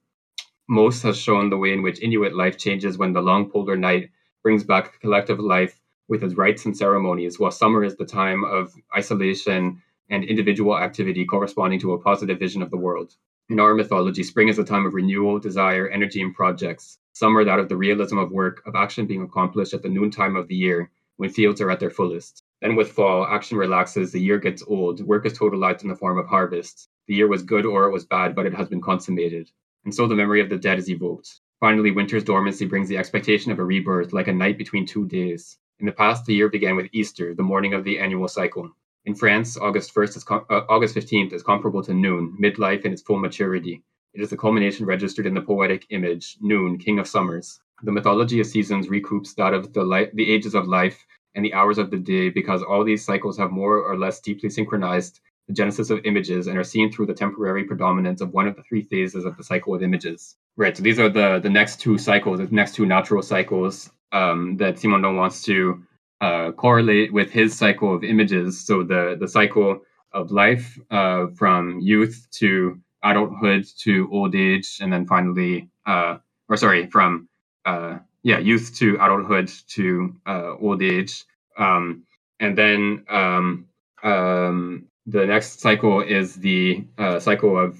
[0.68, 4.10] Mauss has shown the way in which Inuit life changes when the long polar night
[4.44, 8.72] brings back collective life with its rites and ceremonies, while summer is the time of
[8.96, 13.16] isolation and individual activity corresponding to a positive vision of the world.
[13.50, 16.98] In our mythology, spring is a time of renewal, desire, energy, and projects.
[17.14, 20.46] Summer, that of the realism of work, of action being accomplished at the noontime of
[20.46, 22.44] the year, when fields are at their fullest.
[22.62, 26.16] Then with fall, action relaxes, the year gets old, work is totalized in the form
[26.16, 26.88] of harvest.
[27.08, 29.50] The year was good or it was bad, but it has been consummated.
[29.84, 31.40] And so the memory of the dead is evoked.
[31.58, 35.58] Finally, winter's dormancy brings the expectation of a rebirth, like a night between two days.
[35.80, 38.70] In the past, the year began with Easter, the morning of the annual cycle.
[39.06, 42.92] In France, August 1st is com- uh, August 15th is comparable to noon, midlife in
[42.92, 43.82] its full maturity.
[44.12, 47.60] It is the culmination registered in the poetic image, Noon, King of Summers.
[47.82, 51.54] The mythology of seasons recoups that of the, li- the ages of life and the
[51.54, 55.54] hours of the day because all these cycles have more or less deeply synchronized the
[55.54, 58.82] genesis of images and are seen through the temporary predominance of one of the three
[58.82, 60.36] phases of the cycle of images.
[60.56, 64.56] Right, so these are the, the next two cycles, the next two natural cycles um,
[64.58, 65.82] that Simondon wants to
[66.20, 68.66] uh, correlate with his cycle of images.
[68.66, 69.80] So the the cycle
[70.12, 76.18] of life uh, from youth to adulthood to old age, and then finally, uh,
[76.48, 77.28] or sorry, from
[77.64, 81.24] uh, yeah, youth to adulthood to uh, old age,
[81.58, 82.04] um,
[82.40, 83.66] and then um,
[84.02, 87.78] um, the next cycle is the uh, cycle of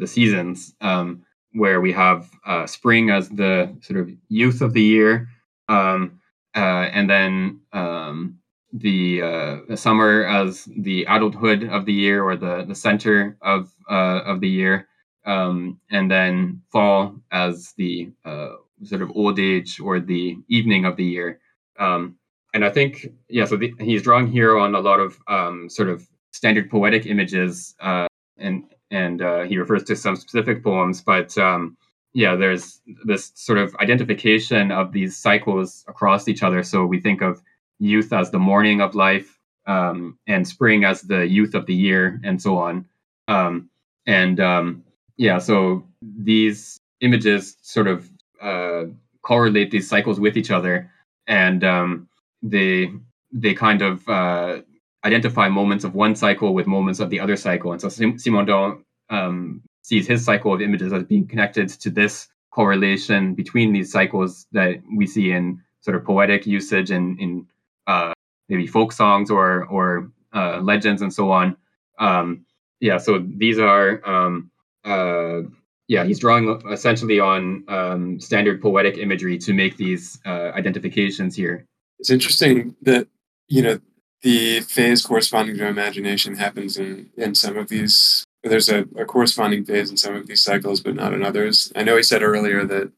[0.00, 1.22] the seasons, um,
[1.52, 2.28] where we have
[2.66, 5.28] spring as the sort of youth of the year.
[5.68, 6.20] Um,
[6.56, 8.38] uh, and then um,
[8.72, 13.70] the, uh, the summer as the adulthood of the year or the, the center of
[13.88, 14.88] uh, of the year,
[15.24, 18.54] um, and then fall as the uh,
[18.84, 21.40] sort of old age or the evening of the year.
[21.78, 22.16] Um,
[22.54, 25.88] and I think, yeah, so the, he's drawing here on a lot of um, sort
[25.88, 28.06] of standard poetic images, uh,
[28.38, 31.76] and and uh, he refers to some specific poems, but um,
[32.16, 36.62] yeah, there's this sort of identification of these cycles across each other.
[36.62, 37.42] So we think of
[37.78, 42.18] youth as the morning of life, um, and spring as the youth of the year,
[42.24, 42.86] and so on.
[43.28, 43.68] Um,
[44.06, 44.82] and um,
[45.18, 48.08] yeah, so these images sort of
[48.40, 48.84] uh,
[49.20, 50.90] correlate these cycles with each other,
[51.26, 52.08] and um,
[52.42, 52.92] they
[53.30, 54.62] they kind of uh,
[55.04, 57.72] identify moments of one cycle with moments of the other cycle.
[57.72, 63.34] And so Simondon um, sees his cycle of images as being connected to this correlation
[63.34, 67.46] between these cycles that we see in sort of poetic usage and in
[67.86, 68.12] uh,
[68.48, 71.56] maybe folk songs or or uh, legends and so on.
[72.00, 72.44] Um,
[72.80, 74.50] yeah, so these are um,
[74.84, 75.42] uh,
[75.86, 81.64] yeah, he's drawing essentially on um, standard poetic imagery to make these uh, identifications here.
[82.00, 83.06] It's interesting that
[83.46, 83.78] you know
[84.22, 88.25] the phase corresponding to imagination happens in in some of these.
[88.48, 91.72] There's a, a corresponding phase in some of these cycles, but not in others.
[91.74, 92.92] I know he said earlier that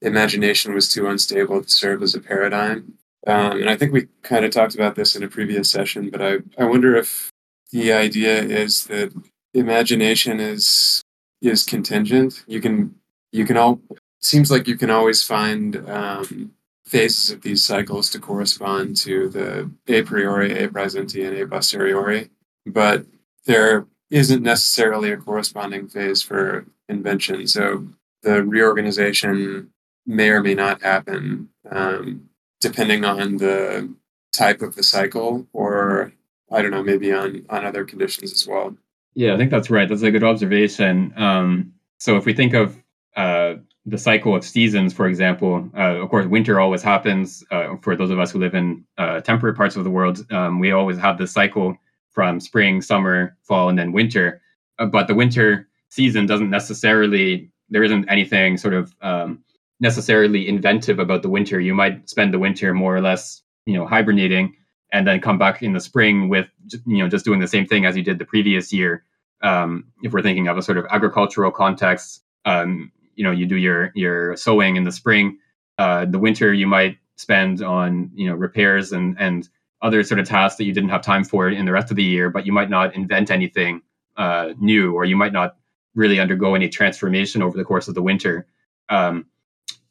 [0.00, 2.94] imagination was too unstable to serve as a paradigm,
[3.26, 6.10] um, and I think we kind of talked about this in a previous session.
[6.10, 7.30] But I I wonder if
[7.72, 9.12] the idea is that
[9.54, 11.02] imagination is
[11.42, 12.44] is contingent.
[12.46, 12.94] You can
[13.32, 13.80] you can all
[14.20, 16.52] seems like you can always find um,
[16.86, 22.30] phases of these cycles to correspond to the a priori, a praesenti, and a posteriori,
[22.64, 23.04] but
[23.44, 27.46] there isn't necessarily a corresponding phase for invention.
[27.46, 27.88] So
[28.22, 29.70] the reorganization
[30.06, 32.28] may or may not happen um,
[32.60, 33.92] depending on the
[34.32, 36.12] type of the cycle, or
[36.50, 38.76] I don't know, maybe on on other conditions as well.
[39.14, 39.88] Yeah, I think that's right.
[39.88, 41.12] That's a good observation.
[41.16, 42.76] Um, so if we think of
[43.16, 43.54] uh,
[43.86, 47.42] the cycle of seasons, for example, uh, of course, winter always happens.
[47.50, 50.60] Uh, for those of us who live in uh, temperate parts of the world, um,
[50.60, 51.76] we always have this cycle
[52.16, 54.40] from spring, summer, fall, and then winter.
[54.78, 59.44] Uh, but the winter season doesn't necessarily, there isn't anything sort of um,
[59.80, 61.60] necessarily inventive about the winter.
[61.60, 64.56] You might spend the winter more or less, you know, hibernating
[64.92, 66.48] and then come back in the spring with
[66.86, 69.04] you know just doing the same thing as you did the previous year.
[69.42, 73.56] Um, if we're thinking of a sort of agricultural context, um, you know, you do
[73.56, 75.38] your your sowing in the spring.
[75.76, 79.50] Uh, the winter you might spend on you know repairs and and
[79.82, 82.04] other sort of tasks that you didn't have time for in the rest of the
[82.04, 83.82] year, but you might not invent anything
[84.16, 85.56] uh, new, or you might not
[85.94, 88.46] really undergo any transformation over the course of the winter.
[88.88, 89.26] Um,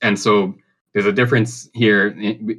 [0.01, 0.55] and so
[0.93, 2.15] there's a difference here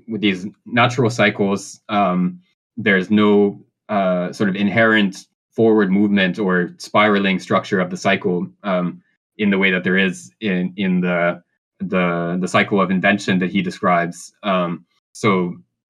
[0.07, 1.81] with these natural cycles.
[1.89, 2.41] Um,
[2.77, 9.03] there's no uh, sort of inherent forward movement or spiraling structure of the cycle um,
[9.39, 11.43] in the way that there is in in the
[11.79, 14.33] the the cycle of invention that he describes.
[14.43, 14.85] Um,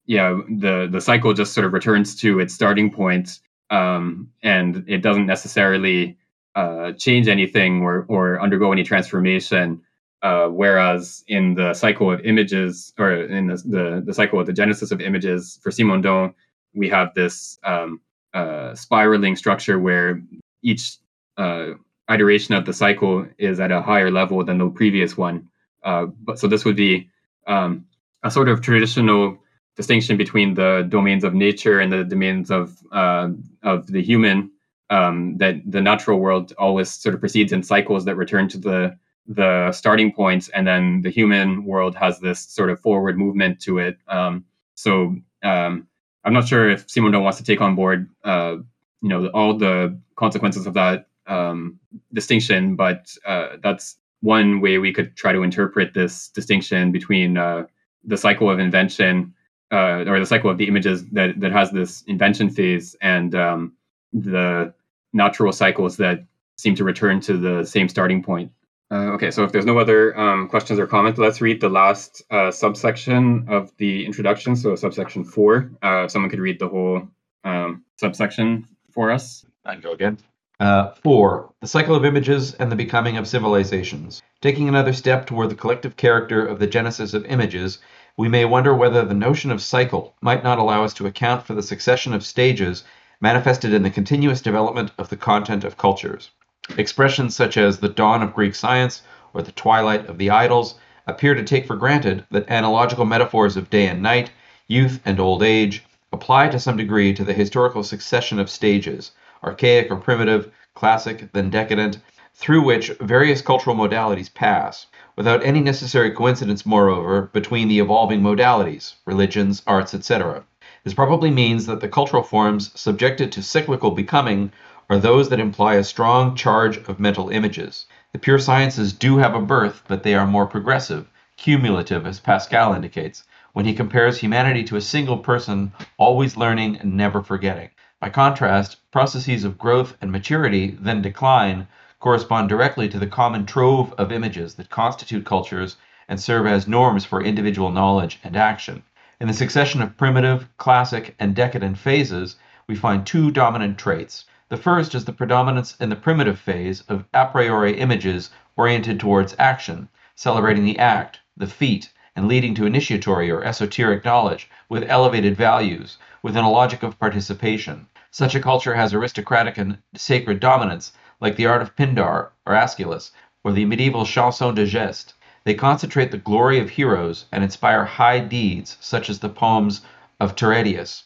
[0.06, 3.40] so yeah, the the cycle just sort of returns to its starting point,
[3.70, 6.16] um, and it doesn't necessarily
[6.54, 9.82] uh, change anything or or undergo any transformation.
[10.22, 14.52] Uh, whereas in the cycle of images, or in the, the, the cycle of the
[14.52, 16.34] genesis of images for Simondon,
[16.74, 18.00] we have this um,
[18.34, 20.20] uh, spiraling structure where
[20.62, 20.96] each
[21.36, 21.72] uh,
[22.10, 25.48] iteration of the cycle is at a higher level than the previous one.
[25.84, 27.08] Uh, but so this would be
[27.46, 27.86] um,
[28.24, 29.38] a sort of traditional
[29.76, 33.28] distinction between the domains of nature and the domains of uh,
[33.62, 34.50] of the human.
[34.88, 38.96] Um, that the natural world always sort of proceeds in cycles that return to the
[39.26, 43.60] the starting points, point, and then the human world has this sort of forward movement
[43.62, 43.98] to it.
[44.06, 44.44] Um,
[44.76, 45.88] so um,
[46.24, 48.56] I'm not sure if Simondon wants to take on board, uh,
[49.02, 51.78] you know, all the consequences of that um,
[52.12, 57.66] distinction, but uh, that's one way we could try to interpret this distinction between uh,
[58.04, 59.34] the cycle of invention
[59.72, 63.72] uh, or the cycle of the images that that has this invention phase and um,
[64.12, 64.72] the
[65.12, 66.24] natural cycles that
[66.58, 68.50] seem to return to the same starting point.
[68.90, 72.22] Uh, okay, so if there's no other um, questions or comments, let's read the last
[72.30, 74.54] uh, subsection of the introduction.
[74.54, 75.72] So subsection four.
[75.82, 77.02] Uh, someone could read the whole
[77.42, 79.44] um, subsection for us.
[79.64, 80.18] I'd go again.
[80.60, 81.52] Uh, four.
[81.60, 84.22] The cycle of images and the becoming of civilizations.
[84.40, 87.78] Taking another step toward the collective character of the genesis of images,
[88.16, 91.54] we may wonder whether the notion of cycle might not allow us to account for
[91.54, 92.82] the succession of stages
[93.20, 96.30] manifested in the continuous development of the content of cultures.
[96.78, 99.02] Expressions such as the dawn of Greek science
[99.34, 103.70] or the twilight of the idols appear to take for granted that analogical metaphors of
[103.70, 104.30] day and night,
[104.66, 109.12] youth and old age, apply to some degree to the historical succession of stages,
[109.44, 111.98] archaic or primitive, classic, then decadent,
[112.38, 118.94] through which various cultural modalities pass, without any necessary coincidence, moreover, between the evolving modalities,
[119.06, 120.44] religions, arts, etc.
[120.84, 124.52] This probably means that the cultural forms subjected to cyclical becoming
[124.90, 127.86] are those that imply a strong charge of mental images.
[128.12, 131.08] The pure sciences do have a birth, but they are more progressive,
[131.38, 133.24] cumulative, as Pascal indicates,
[133.54, 137.70] when he compares humanity to a single person, always learning and never forgetting.
[137.98, 141.66] By contrast, processes of growth and maturity, then decline,
[142.00, 145.76] correspond directly to the common trove of images that constitute cultures
[146.08, 148.82] and serve as norms for individual knowledge and action.
[149.20, 152.36] In the succession of primitive, classic, and decadent phases,
[152.66, 157.04] we find two dominant traits the first is the predominance in the primitive phase of
[157.12, 163.28] a priori images oriented towards action, celebrating the act, the feat, and leading to initiatory
[163.28, 167.88] or esoteric knowledge with elevated values, within a logic of participation.
[168.12, 173.12] Such a culture has aristocratic and sacred dominance, like the art of Pindar or Aeschylus,
[173.42, 175.14] or the medieval chanson de geste.
[175.44, 179.82] They concentrate the glory of heroes and inspire high deeds, such as the poems
[180.18, 181.04] of Tiresias.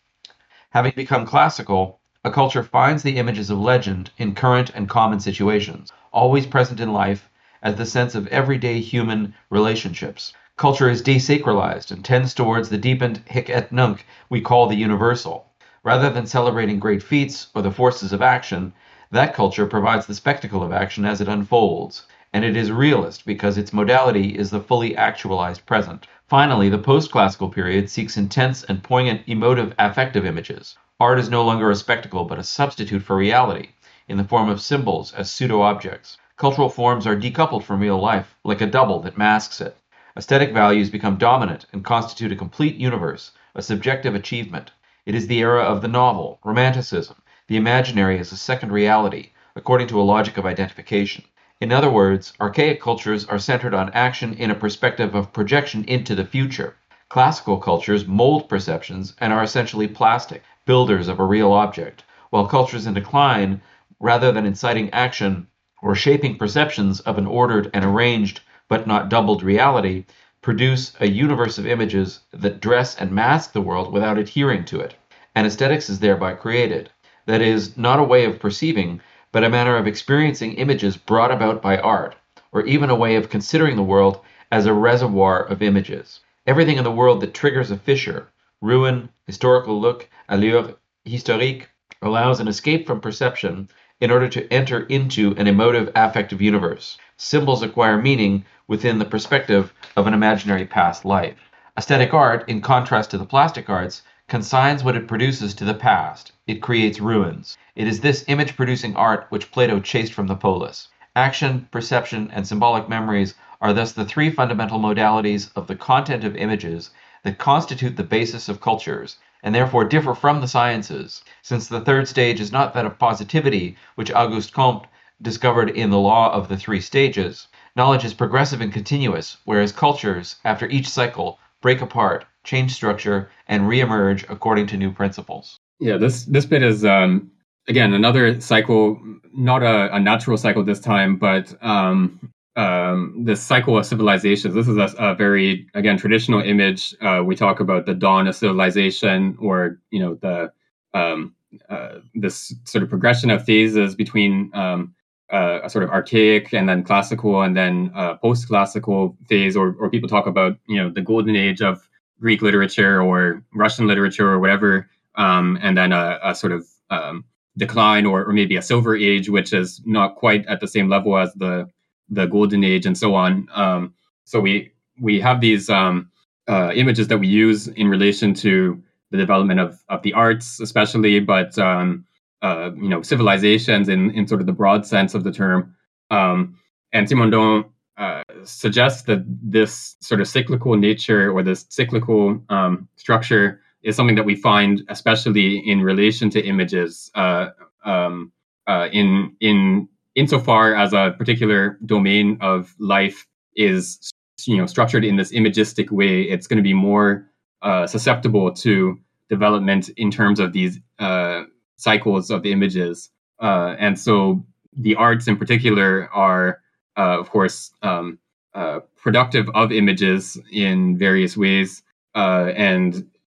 [0.70, 5.92] Having become classical, a culture finds the images of legend in current and common situations,
[6.12, 7.30] always present in life,
[7.62, 10.32] as the sense of everyday human relationships.
[10.56, 15.46] Culture is desacralized and tends towards the deepened hic et nunc we call the universal.
[15.82, 18.72] Rather than celebrating great feats or the forces of action,
[19.12, 23.58] that culture provides the spectacle of action as it unfolds, and it is realist because
[23.58, 26.06] its modality is the fully actualized present.
[26.28, 30.76] Finally, the post classical period seeks intense and poignant emotive affective images.
[31.00, 33.70] Art is no longer a spectacle but a substitute for reality,
[34.06, 36.16] in the form of symbols as pseudo objects.
[36.36, 39.76] Cultural forms are decoupled from real life, like a double that masks it.
[40.16, 44.70] Aesthetic values become dominant and constitute a complete universe, a subjective achievement.
[45.04, 47.16] It is the era of the novel, romanticism,
[47.50, 51.24] the imaginary is a second reality, according to a logic of identification.
[51.60, 56.14] In other words, archaic cultures are centered on action in a perspective of projection into
[56.14, 56.76] the future.
[57.08, 62.86] Classical cultures mold perceptions and are essentially plastic, builders of a real object, while cultures
[62.86, 63.60] in decline,
[63.98, 65.48] rather than inciting action
[65.82, 70.04] or shaping perceptions of an ordered and arranged but not doubled reality,
[70.40, 74.94] produce a universe of images that dress and mask the world without adhering to it.
[75.34, 76.90] And aesthetics is thereby created.
[77.30, 79.00] That is, not a way of perceiving,
[79.30, 82.16] but a manner of experiencing images brought about by art,
[82.50, 84.18] or even a way of considering the world
[84.50, 86.18] as a reservoir of images.
[86.44, 88.26] Everything in the world that triggers a fissure,
[88.60, 90.74] ruin, historical look, allure
[91.04, 91.70] historique
[92.02, 93.68] allows an escape from perception
[94.00, 96.98] in order to enter into an emotive affective universe.
[97.16, 101.38] Symbols acquire meaning within the perspective of an imaginary past life.
[101.78, 106.30] Aesthetic art, in contrast to the plastic arts, consigns what it produces to the past.
[106.46, 107.58] It creates ruins.
[107.74, 110.86] It is this image producing art which Plato chased from the polis.
[111.16, 116.36] Action, perception, and symbolic memories are thus the three fundamental modalities of the content of
[116.36, 116.90] images
[117.24, 122.06] that constitute the basis of cultures, and therefore differ from the sciences, since the third
[122.06, 124.86] stage is not that of positivity, which Auguste Comte
[125.20, 127.48] discovered in the law of the three stages.
[127.74, 133.64] Knowledge is progressive and continuous, whereas cultures, after each cycle, break apart, change structure, and
[133.64, 135.58] reemerge according to new principles.
[135.78, 137.30] Yeah, this this bit is um,
[137.68, 139.00] again another cycle,
[139.34, 144.54] not a, a natural cycle this time, but um, um, this cycle of civilizations.
[144.54, 146.94] This is a, a very again traditional image.
[147.00, 150.52] Uh, we talk about the dawn of civilization, or you know the
[150.92, 151.34] um,
[151.68, 154.94] uh, this sort of progression of phases between um,
[155.32, 159.88] uh, a sort of archaic and then classical and then uh, post-classical phase, or or
[159.88, 161.88] people talk about you know the golden age of
[162.20, 167.24] Greek literature or Russian literature or whatever, um, and then a, a sort of um,
[167.56, 171.16] decline or, or maybe a silver age, which is not quite at the same level
[171.16, 171.68] as the
[172.08, 173.48] the golden age and so on.
[173.54, 173.94] Um,
[174.24, 176.10] so we we have these um,
[176.48, 181.20] uh, images that we use in relation to the development of, of the arts, especially,
[181.20, 182.04] but um,
[182.42, 185.74] uh, you know civilizations in, in sort of the broad sense of the term.
[186.10, 186.56] Um,
[186.92, 187.64] and Simondon
[188.00, 194.16] uh, suggests that this sort of cyclical nature or this cyclical um, structure is something
[194.16, 197.48] that we find especially in relation to images uh,
[197.84, 198.32] um,
[198.66, 204.10] uh, in in insofar as a particular domain of life is
[204.46, 207.26] you know structured in this imagistic way it's going to be more
[207.60, 208.98] uh, susceptible to
[209.28, 211.42] development in terms of these uh,
[211.76, 213.10] cycles of the images.
[213.40, 214.42] And so
[214.74, 216.60] the arts in particular are
[217.00, 218.06] uh, of course um,
[218.54, 221.82] uh, productive of images in various ways
[222.14, 222.90] uh, and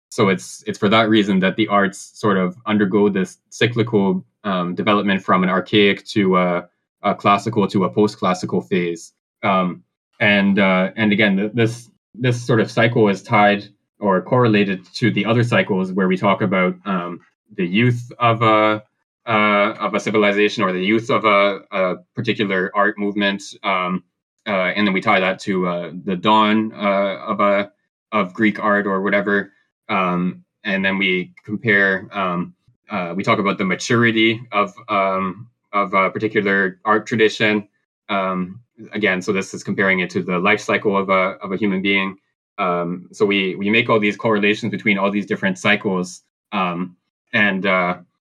[0.09, 4.75] so it's it's for that reason that the arts sort of undergo this cyclical um,
[4.75, 6.69] development from an archaic to a
[7.01, 9.13] a classical to a post-classical phase.
[9.43, 9.83] Um,
[10.19, 13.65] and uh, and again, this this sort of cycle is tied
[13.99, 17.19] or correlated to the other cycles where we talk about um,
[17.55, 18.83] the youth of a
[19.29, 24.03] uh, of a civilization or the youth of a, a particular art movement, um,
[24.47, 27.71] uh, and then we tie that to uh, the dawn uh, of a
[28.11, 29.53] of Greek art or whatever,
[29.87, 32.09] um, and then we compare.
[32.11, 32.55] Um,
[32.89, 37.69] uh, we talk about the maturity of um, of a particular art tradition.
[38.09, 38.61] Um,
[38.93, 41.83] again, so this is comparing it to the life cycle of a of a human
[41.83, 42.17] being.
[42.57, 47.67] Um, so we we make all these correlations between all these different cycles, and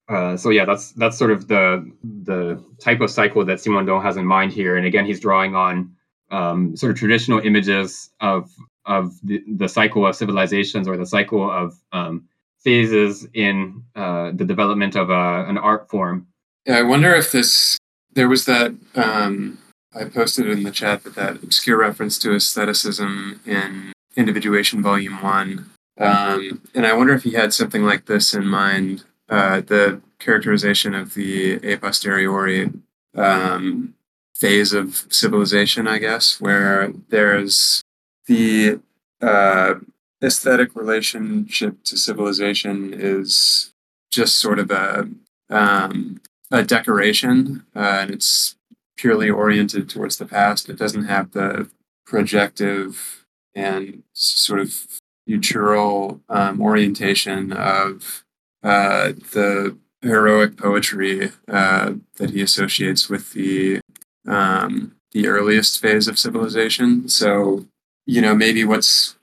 [0.09, 4.03] uh, uh, so yeah, that's that's sort of the the type of cycle that Simondon
[4.03, 4.77] has in mind here.
[4.77, 5.95] And again, he's drawing on
[6.31, 8.51] um, sort of traditional images of
[8.85, 12.29] of the, the cycle of civilizations or the cycle of um,
[12.59, 16.27] phases in uh, the development of a, an art form.
[16.67, 17.79] Yeah, I wonder if this
[18.13, 19.59] there was that um,
[19.95, 25.71] I posted in the chat that that obscure reference to aestheticism in Individuation Volume 1.
[25.99, 30.95] Um, and I wonder if he had something like this in mind uh, the characterization
[30.95, 32.71] of the a posteriori
[33.15, 33.95] um,
[34.35, 37.83] phase of civilization, I guess, where there's
[38.27, 38.81] the
[39.21, 39.75] uh,
[40.23, 43.73] aesthetic relationship to civilization is
[44.11, 45.09] just sort of a
[45.49, 46.21] um,
[46.51, 48.57] a decoration, uh, and it's
[48.97, 50.69] purely oriented towards the past.
[50.69, 51.69] It doesn't have the
[52.07, 53.25] projective
[53.55, 54.87] and sort of
[55.27, 58.25] futural um, orientation of
[58.67, 63.81] uh, the heroic poetry uh, that he associates with the
[64.27, 67.09] um, the earliest phase of civilization.
[67.09, 67.67] So,
[68.07, 69.17] you know, maybe what's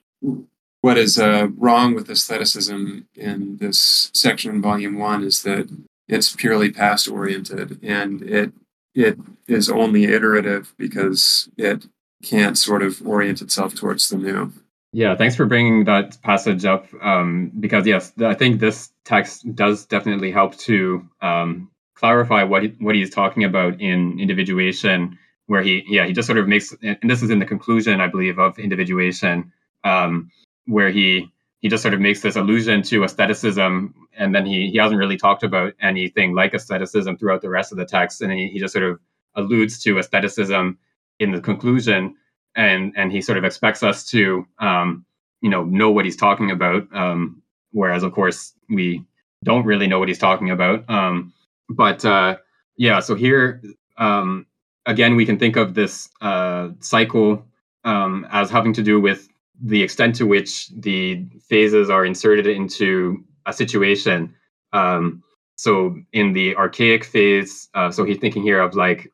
[0.79, 5.69] what is uh, wrong with aestheticism in this section in Volume One is that
[6.07, 8.53] it's purely past oriented and it
[8.95, 9.17] it
[9.47, 11.87] is only iterative because it
[12.23, 14.53] can't sort of orient itself towards the new.
[14.93, 16.87] Yeah, thanks for bringing that passage up.
[17.01, 22.69] Um, because yes, I think this text does definitely help to um, clarify what he,
[22.79, 25.17] what he's talking about in individuation,
[25.47, 28.07] where he yeah he just sort of makes and this is in the conclusion I
[28.07, 29.51] believe of individuation,
[29.83, 30.31] um,
[30.67, 31.31] where he
[31.61, 35.17] he just sort of makes this allusion to aestheticism, and then he he hasn't really
[35.17, 38.73] talked about anything like aestheticism throughout the rest of the text, and he, he just
[38.73, 38.99] sort of
[39.35, 40.77] alludes to aestheticism
[41.19, 42.15] in the conclusion
[42.56, 45.06] and and he sort of expects us to um,
[45.41, 47.41] you know know what he's talking about um,
[47.72, 49.04] whereas of course we
[49.43, 50.89] don't really know what he's talking about.
[50.89, 51.34] Um,
[51.70, 52.38] but uh,
[52.78, 53.62] yeah so here
[53.97, 54.45] um,
[54.86, 57.45] again we can think of this uh, cycle
[57.84, 59.28] um, as having to do with
[59.62, 64.34] the extent to which the phases are inserted into a situation.
[64.72, 65.24] Um,
[65.56, 69.12] so in the archaic phase uh, so he's thinking here of like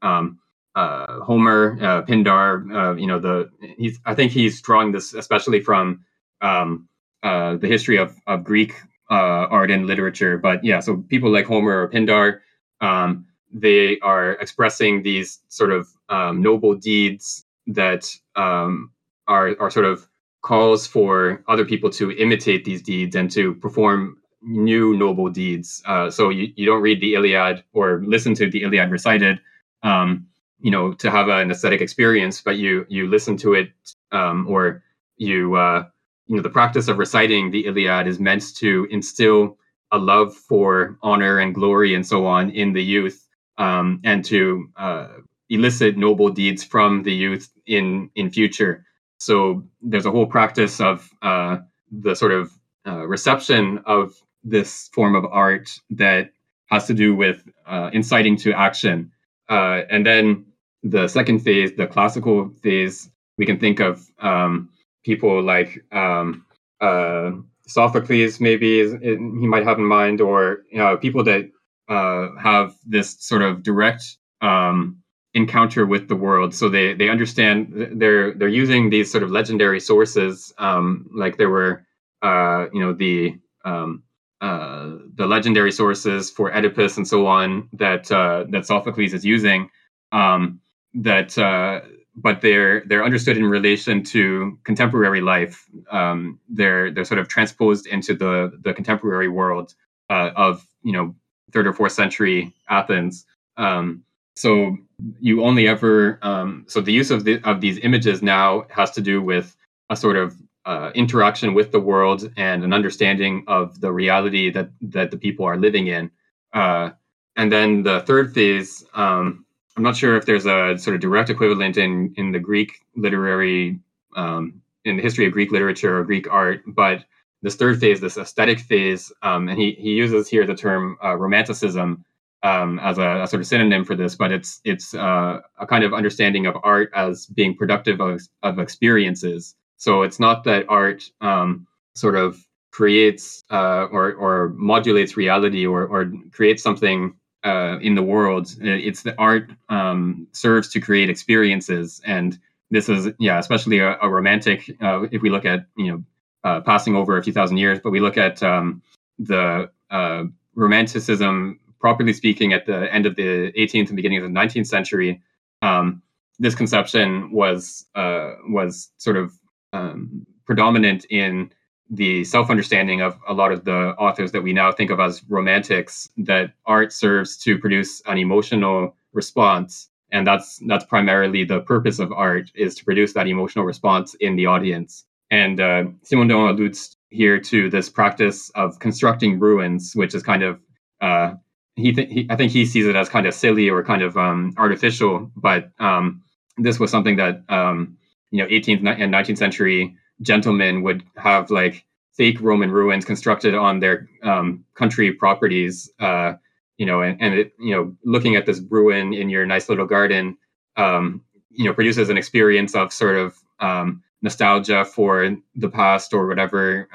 [0.80, 5.62] uh, Homer, uh, Pindar, uh, you know, the he's I think he's drawing this especially
[5.62, 6.06] from
[6.42, 6.88] um,
[7.24, 8.74] uh, the history of of Greek
[9.12, 10.38] uh, art and literature.
[10.38, 12.40] But yeah, so people like Homer or Pindar,
[12.82, 18.04] um, they are expressing these sort of um, noble deeds that
[18.36, 18.92] um,
[19.28, 20.08] are are sort of
[20.42, 25.84] calls for other people to imitate these deeds and to perform new noble deeds.
[25.86, 29.42] Uh, so you, you don't read the Iliad or listen to the Iliad recited
[29.84, 30.26] um,
[30.60, 33.70] you know to have an aesthetic experience but you you listen to it
[34.12, 34.84] um, or
[35.18, 35.84] you uh,
[36.28, 39.58] you know the practice of reciting the iliad is meant to instill
[39.92, 44.70] a love for honor and glory and so on in the youth um, and to
[44.78, 45.08] uh,
[45.50, 48.86] elicit noble deeds from the youth in in future.
[49.20, 51.58] So there's a whole practice of uh,
[51.92, 52.52] the sort of
[52.88, 56.32] uh, reception of this form of art that
[56.68, 59.12] has to do with uh, inciting to action.
[59.50, 60.46] Uh, and then
[60.84, 64.70] the second phase, the classical phase, we can think of um,
[65.04, 66.46] people like um,
[66.82, 67.32] uh,
[67.68, 71.50] Sophocles, maybe is, it, he might have in mind, or you know, people that
[71.88, 74.98] uh, have this sort of direct um,
[75.34, 76.54] encounter with the world.
[76.54, 81.50] So they they understand they're they're using these sort of legendary sources, um, like there
[81.50, 81.86] were
[82.22, 84.04] uh, you know the um,
[84.42, 89.70] uh, the legendary sources for Oedipus and so on that uh, that Sophocles is using.
[90.12, 90.60] Um,
[90.94, 91.82] that uh,
[92.16, 95.66] but they're they're understood in relation to contemporary life.
[95.92, 99.74] Um, they're they're sort of transposed into the the contemporary world
[100.10, 101.16] uh, of you know
[101.52, 103.26] third or fourth century Athens.
[103.58, 104.04] Um,
[104.36, 104.78] so
[105.20, 109.02] you only ever um, so the use of the, of these images now has to
[109.02, 109.56] do with
[109.90, 110.36] a sort of
[110.66, 115.46] uh, interaction with the world and an understanding of the reality that that the people
[115.46, 116.12] are living in.
[116.54, 116.92] Uh,
[117.36, 119.46] and then the third phase um,
[119.80, 123.80] I'm not sure if there's a sort of direct equivalent in in the Greek literary
[124.14, 127.06] um, in the history of Greek literature or Greek art, but
[127.44, 131.16] this third phase, this aesthetic phase, um, and he he uses here the term uh,
[131.16, 132.04] romanticism
[132.44, 135.86] um, as a, a, sort of synonym for this, but it's it's uh, a kind
[135.86, 139.56] of understanding of art as being productive of, of experiences.
[139.78, 141.66] So it's not that art um,
[141.96, 147.14] sort of creates uh, or or modulates reality or or creates something
[147.44, 148.56] uh, in the world.
[148.60, 152.38] It's the art um, serves to create experiences, and
[152.72, 154.76] this is yeah, especially a, a romantic.
[154.82, 156.04] Uh, if we look at you know
[156.44, 158.82] uh, passing over a few thousand years, but we look at um,
[159.18, 160.24] the uh,
[160.56, 165.22] romanticism properly speaking, at the end of the 18th and beginning of the 19th century,
[165.62, 166.02] um,
[166.38, 169.34] this conception was uh, was sort of
[169.74, 171.52] um, predominant in
[171.90, 176.10] the self-understanding of a lot of the authors that we now think of as romantics.
[176.18, 182.12] That art serves to produce an emotional response, and that's that's primarily the purpose of
[182.12, 185.06] art is to produce that emotional response in the audience.
[185.32, 190.60] And uh, Simondon alludes here to this practice of constructing ruins, which is kind of
[191.02, 191.34] uh,
[191.76, 194.18] he, th- he, I think he sees it as kind of silly or kind of
[194.18, 196.22] um, artificial, but um,
[196.58, 197.98] this was something that um,
[198.32, 203.80] you know 18th and 19th century gentlemen would have like fake Roman ruins constructed on
[203.80, 205.92] their um, country properties.
[206.00, 206.34] Uh,
[206.78, 209.86] you know, and, and it, you know, looking at this ruin in your nice little
[209.86, 210.38] garden,
[210.78, 216.28] um, you know, produces an experience of sort of um, nostalgia for the past or
[216.28, 216.88] whatever.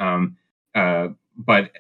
[0.75, 1.71] Uh, but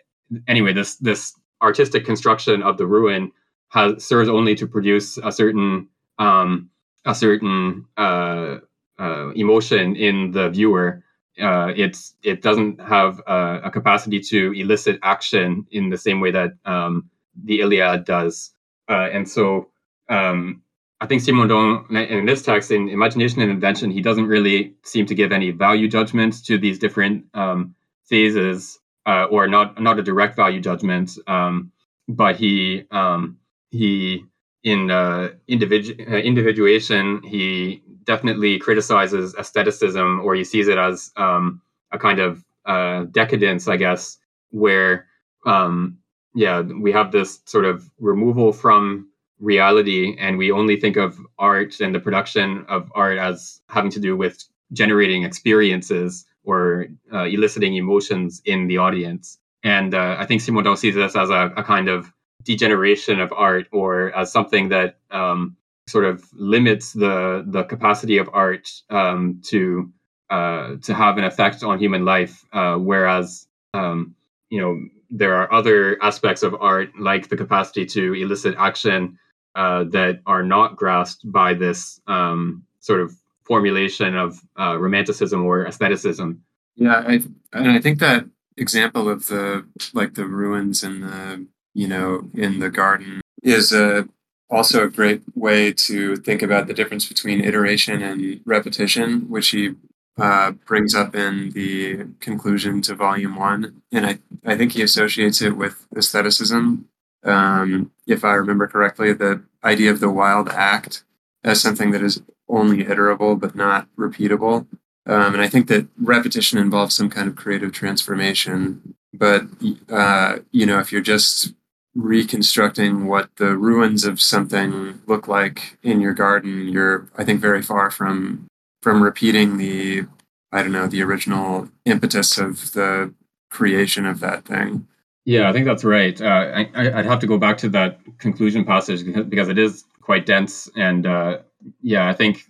[0.49, 3.32] anyway, this this artistic construction of the ruin
[3.68, 5.88] has serves only to produce a certain
[6.18, 6.70] um,
[7.05, 8.59] a certain uh,
[8.99, 11.03] uh, emotion in the viewer.
[11.41, 16.53] Uh, it's it doesn't have a, capacity to elicit action in the same way that
[16.64, 17.11] um,
[17.45, 18.53] the Iliad does,
[18.89, 19.70] uh, and so
[20.09, 20.62] um,
[21.01, 25.14] I think Simondon in this text in Imagination and Invention he doesn't really seem to
[25.14, 27.74] give any value judgments to these different um,
[28.05, 31.72] phases uh, or not not a direct value judgment, um,
[32.09, 33.39] but he um,
[33.70, 34.24] he
[34.65, 41.61] in uh, individu- uh, individuation he definitely criticizes aestheticism, or he sees it as um,
[41.93, 44.19] a kind of uh, decadence, I guess,
[44.51, 45.07] where
[45.47, 45.99] um,
[46.35, 49.09] yeah we have this sort of removal from
[49.39, 54.01] reality, and we only think of art and the production of art as having to
[54.01, 54.43] do with
[54.73, 59.39] generating experiences or uh, eliciting emotions in the audience.
[59.62, 62.12] And uh, I think Simondon sees this as a, a, kind of
[62.45, 68.28] degeneration of art or as something that um, sort of limits the the capacity of
[68.32, 69.92] art um, to
[70.30, 72.45] uh, to have an effect on human life.
[72.53, 74.14] Uh, whereas um,
[74.51, 74.78] you know
[75.11, 79.18] there are other aspects of art like the capacity to elicit action
[79.55, 83.14] uh, that are not grasped by this um, sort of
[83.45, 86.40] formulation of uh, romanticism or aestheticism.
[86.76, 87.22] Yeah, I
[87.53, 88.26] and I think that
[88.57, 94.09] example of the like the ruins and the you know in the garden is a
[94.51, 99.75] also a great way to think about the difference between iteration and repetition, which he
[100.18, 103.83] uh, brings up in the conclusion to volume one.
[103.91, 106.89] And I, I think he associates it with aestheticism.
[107.25, 111.05] Um, if I remember correctly, the idea of the wild act
[111.43, 114.66] as something that is only iterable but not repeatable.
[115.07, 118.95] Um, and I think that repetition involves some kind of creative transformation.
[119.12, 119.45] But,
[119.89, 121.55] uh, you know, if you're just
[121.95, 127.62] reconstructing what the ruins of something look like in your garden, you're, I think, very
[127.62, 128.47] far from
[128.83, 130.05] from repeating the,
[130.53, 133.15] I don't know, the original impetus of the
[133.49, 134.87] creation of that thing.
[135.25, 136.21] Yeah, I think that's right.
[136.21, 140.27] Uh, I, would have to go back to that conclusion passage because it is quite
[140.27, 141.39] dense, and uh,
[141.81, 142.45] yeah, I think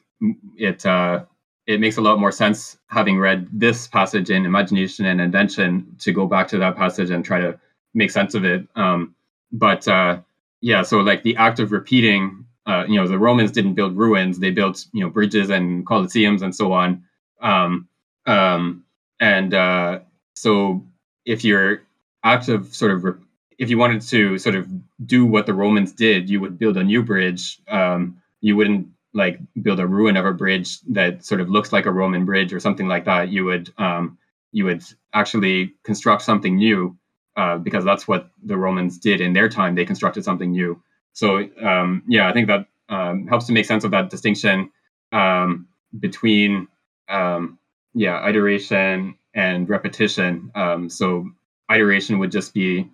[0.56, 1.24] it uh,
[1.66, 6.12] it makes a lot more sense having read this passage in Imagination and Invention to
[6.12, 7.58] go back to that passage and try to
[7.94, 8.66] make sense of it.
[8.74, 9.13] Um,
[9.54, 10.18] but uh,
[10.60, 14.38] yeah, so like the act of repeating, uh, you know, the Romans didn't build ruins;
[14.40, 17.04] they built you know bridges and colosseums and so on.
[17.40, 17.88] Um,
[18.26, 18.84] um,
[19.20, 20.00] and uh,
[20.34, 20.84] so
[21.24, 21.82] if your
[22.24, 23.12] act of sort of re-
[23.58, 24.68] if you wanted to sort of
[25.06, 27.60] do what the Romans did, you would build a new bridge.
[27.68, 31.86] Um, you wouldn't like build a ruin of a bridge that sort of looks like
[31.86, 33.28] a Roman bridge or something like that.
[33.28, 34.18] You would um,
[34.50, 34.82] you would
[35.12, 36.96] actually construct something new
[37.36, 39.74] uh, because that's what the Romans did in their time.
[39.74, 40.80] They constructed something new.
[41.12, 44.70] So um, yeah, I think that um, helps to make sense of that distinction
[45.12, 46.68] um, between
[47.08, 47.58] um,
[47.94, 50.50] yeah iteration and repetition.
[50.54, 51.30] Um, so
[51.70, 52.88] iteration would just be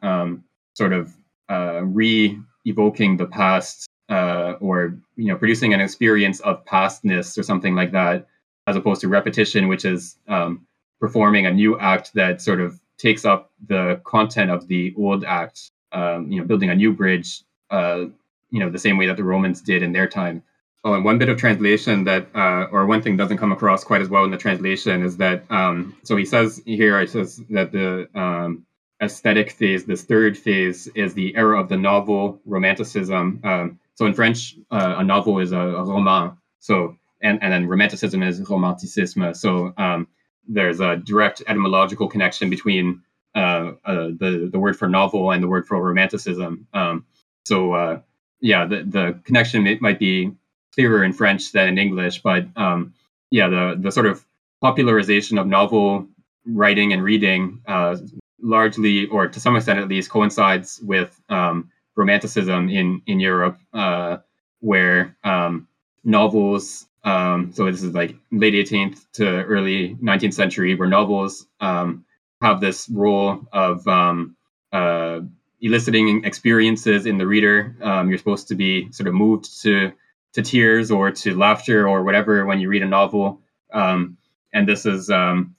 [0.74, 1.14] sort of
[1.50, 7.42] uh, re evoking the past uh, or you know producing an experience of pastness or
[7.42, 8.26] something like that,
[8.66, 10.66] as opposed to repetition, which is um,
[11.00, 15.70] performing a new act that sort of takes up the content of the old act.
[15.92, 17.42] Um, you know, building a new bridge.
[17.70, 18.06] Uh,
[18.50, 20.42] you know, the same way that the Romans did in their time.
[20.82, 24.00] Oh, and one bit of translation that, uh, or one thing doesn't come across quite
[24.00, 27.70] as well in the translation is that, um, so he says here, it says that
[27.70, 28.64] the um,
[29.02, 33.40] aesthetic phase, this third phase, is the era of the novel romanticism.
[33.44, 36.38] Um, so in French, uh, a novel is a, a, roman.
[36.60, 39.36] So and and then romanticism is romanticisme.
[39.36, 40.08] So um,
[40.48, 43.02] there's a direct etymological connection between
[43.34, 46.66] uh, uh, the the word for novel and the word for romanticism.
[46.74, 47.06] Um,
[47.44, 48.00] so uh,
[48.40, 50.32] yeah, the the connection might be
[50.74, 52.94] clearer in French than in English, but um,
[53.30, 54.24] yeah, the the sort of
[54.60, 56.06] popularization of novel
[56.46, 57.96] writing and reading uh,
[58.40, 64.18] largely, or to some extent at least, coincides with um, Romanticism in in Europe, uh,
[64.60, 65.68] where um,
[66.04, 66.86] novels.
[67.04, 72.04] Um, so this is like late 18th to early 19th century, where novels um,
[72.42, 74.36] have this role of um,
[74.72, 75.20] uh,
[75.60, 77.76] eliciting experiences in the reader.
[77.82, 79.92] Um, you're supposed to be sort of moved to
[80.32, 83.40] to tears or to laughter or whatever when you read a novel.
[83.72, 84.16] Um,
[84.52, 85.56] and this is um,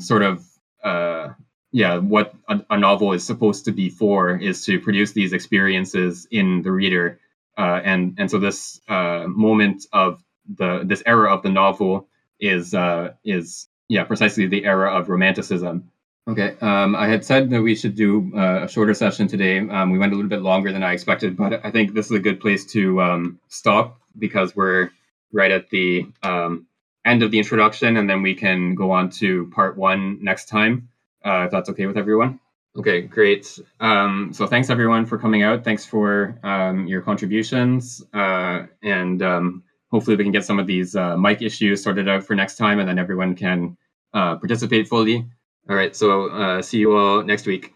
[0.00, 0.46] sort of
[0.82, 1.28] uh,
[1.72, 6.26] yeah what a, a, novel is supposed to be for is to produce these experiences
[6.30, 7.18] in the reader.
[7.56, 12.08] Uh, and and so this uh, moment of the this era of the novel
[12.40, 15.90] is uh, is yeah precisely the era of romanticism.
[16.28, 19.58] Okay, um, I had said that we should do uh, a shorter session today.
[19.58, 22.12] Um, we went a little bit longer than I expected, but I think this is
[22.12, 24.90] a good place to um, stop because we're
[25.32, 26.66] right at the um,
[27.04, 30.88] end of the introduction, and then we can go on to part one next time,
[31.24, 32.38] uh, if that's okay with everyone.
[32.76, 33.58] Okay, great.
[33.80, 35.64] Um, so thanks everyone for coming out.
[35.64, 39.20] Thanks for um, your contributions, uh, and
[39.92, 42.80] hopefully we can get some of these uh, mic issues sorted out for next time,
[42.80, 43.76] and then everyone can
[44.14, 45.24] uh, participate fully.
[45.68, 45.94] All right.
[45.94, 47.72] So uh, see you all next week.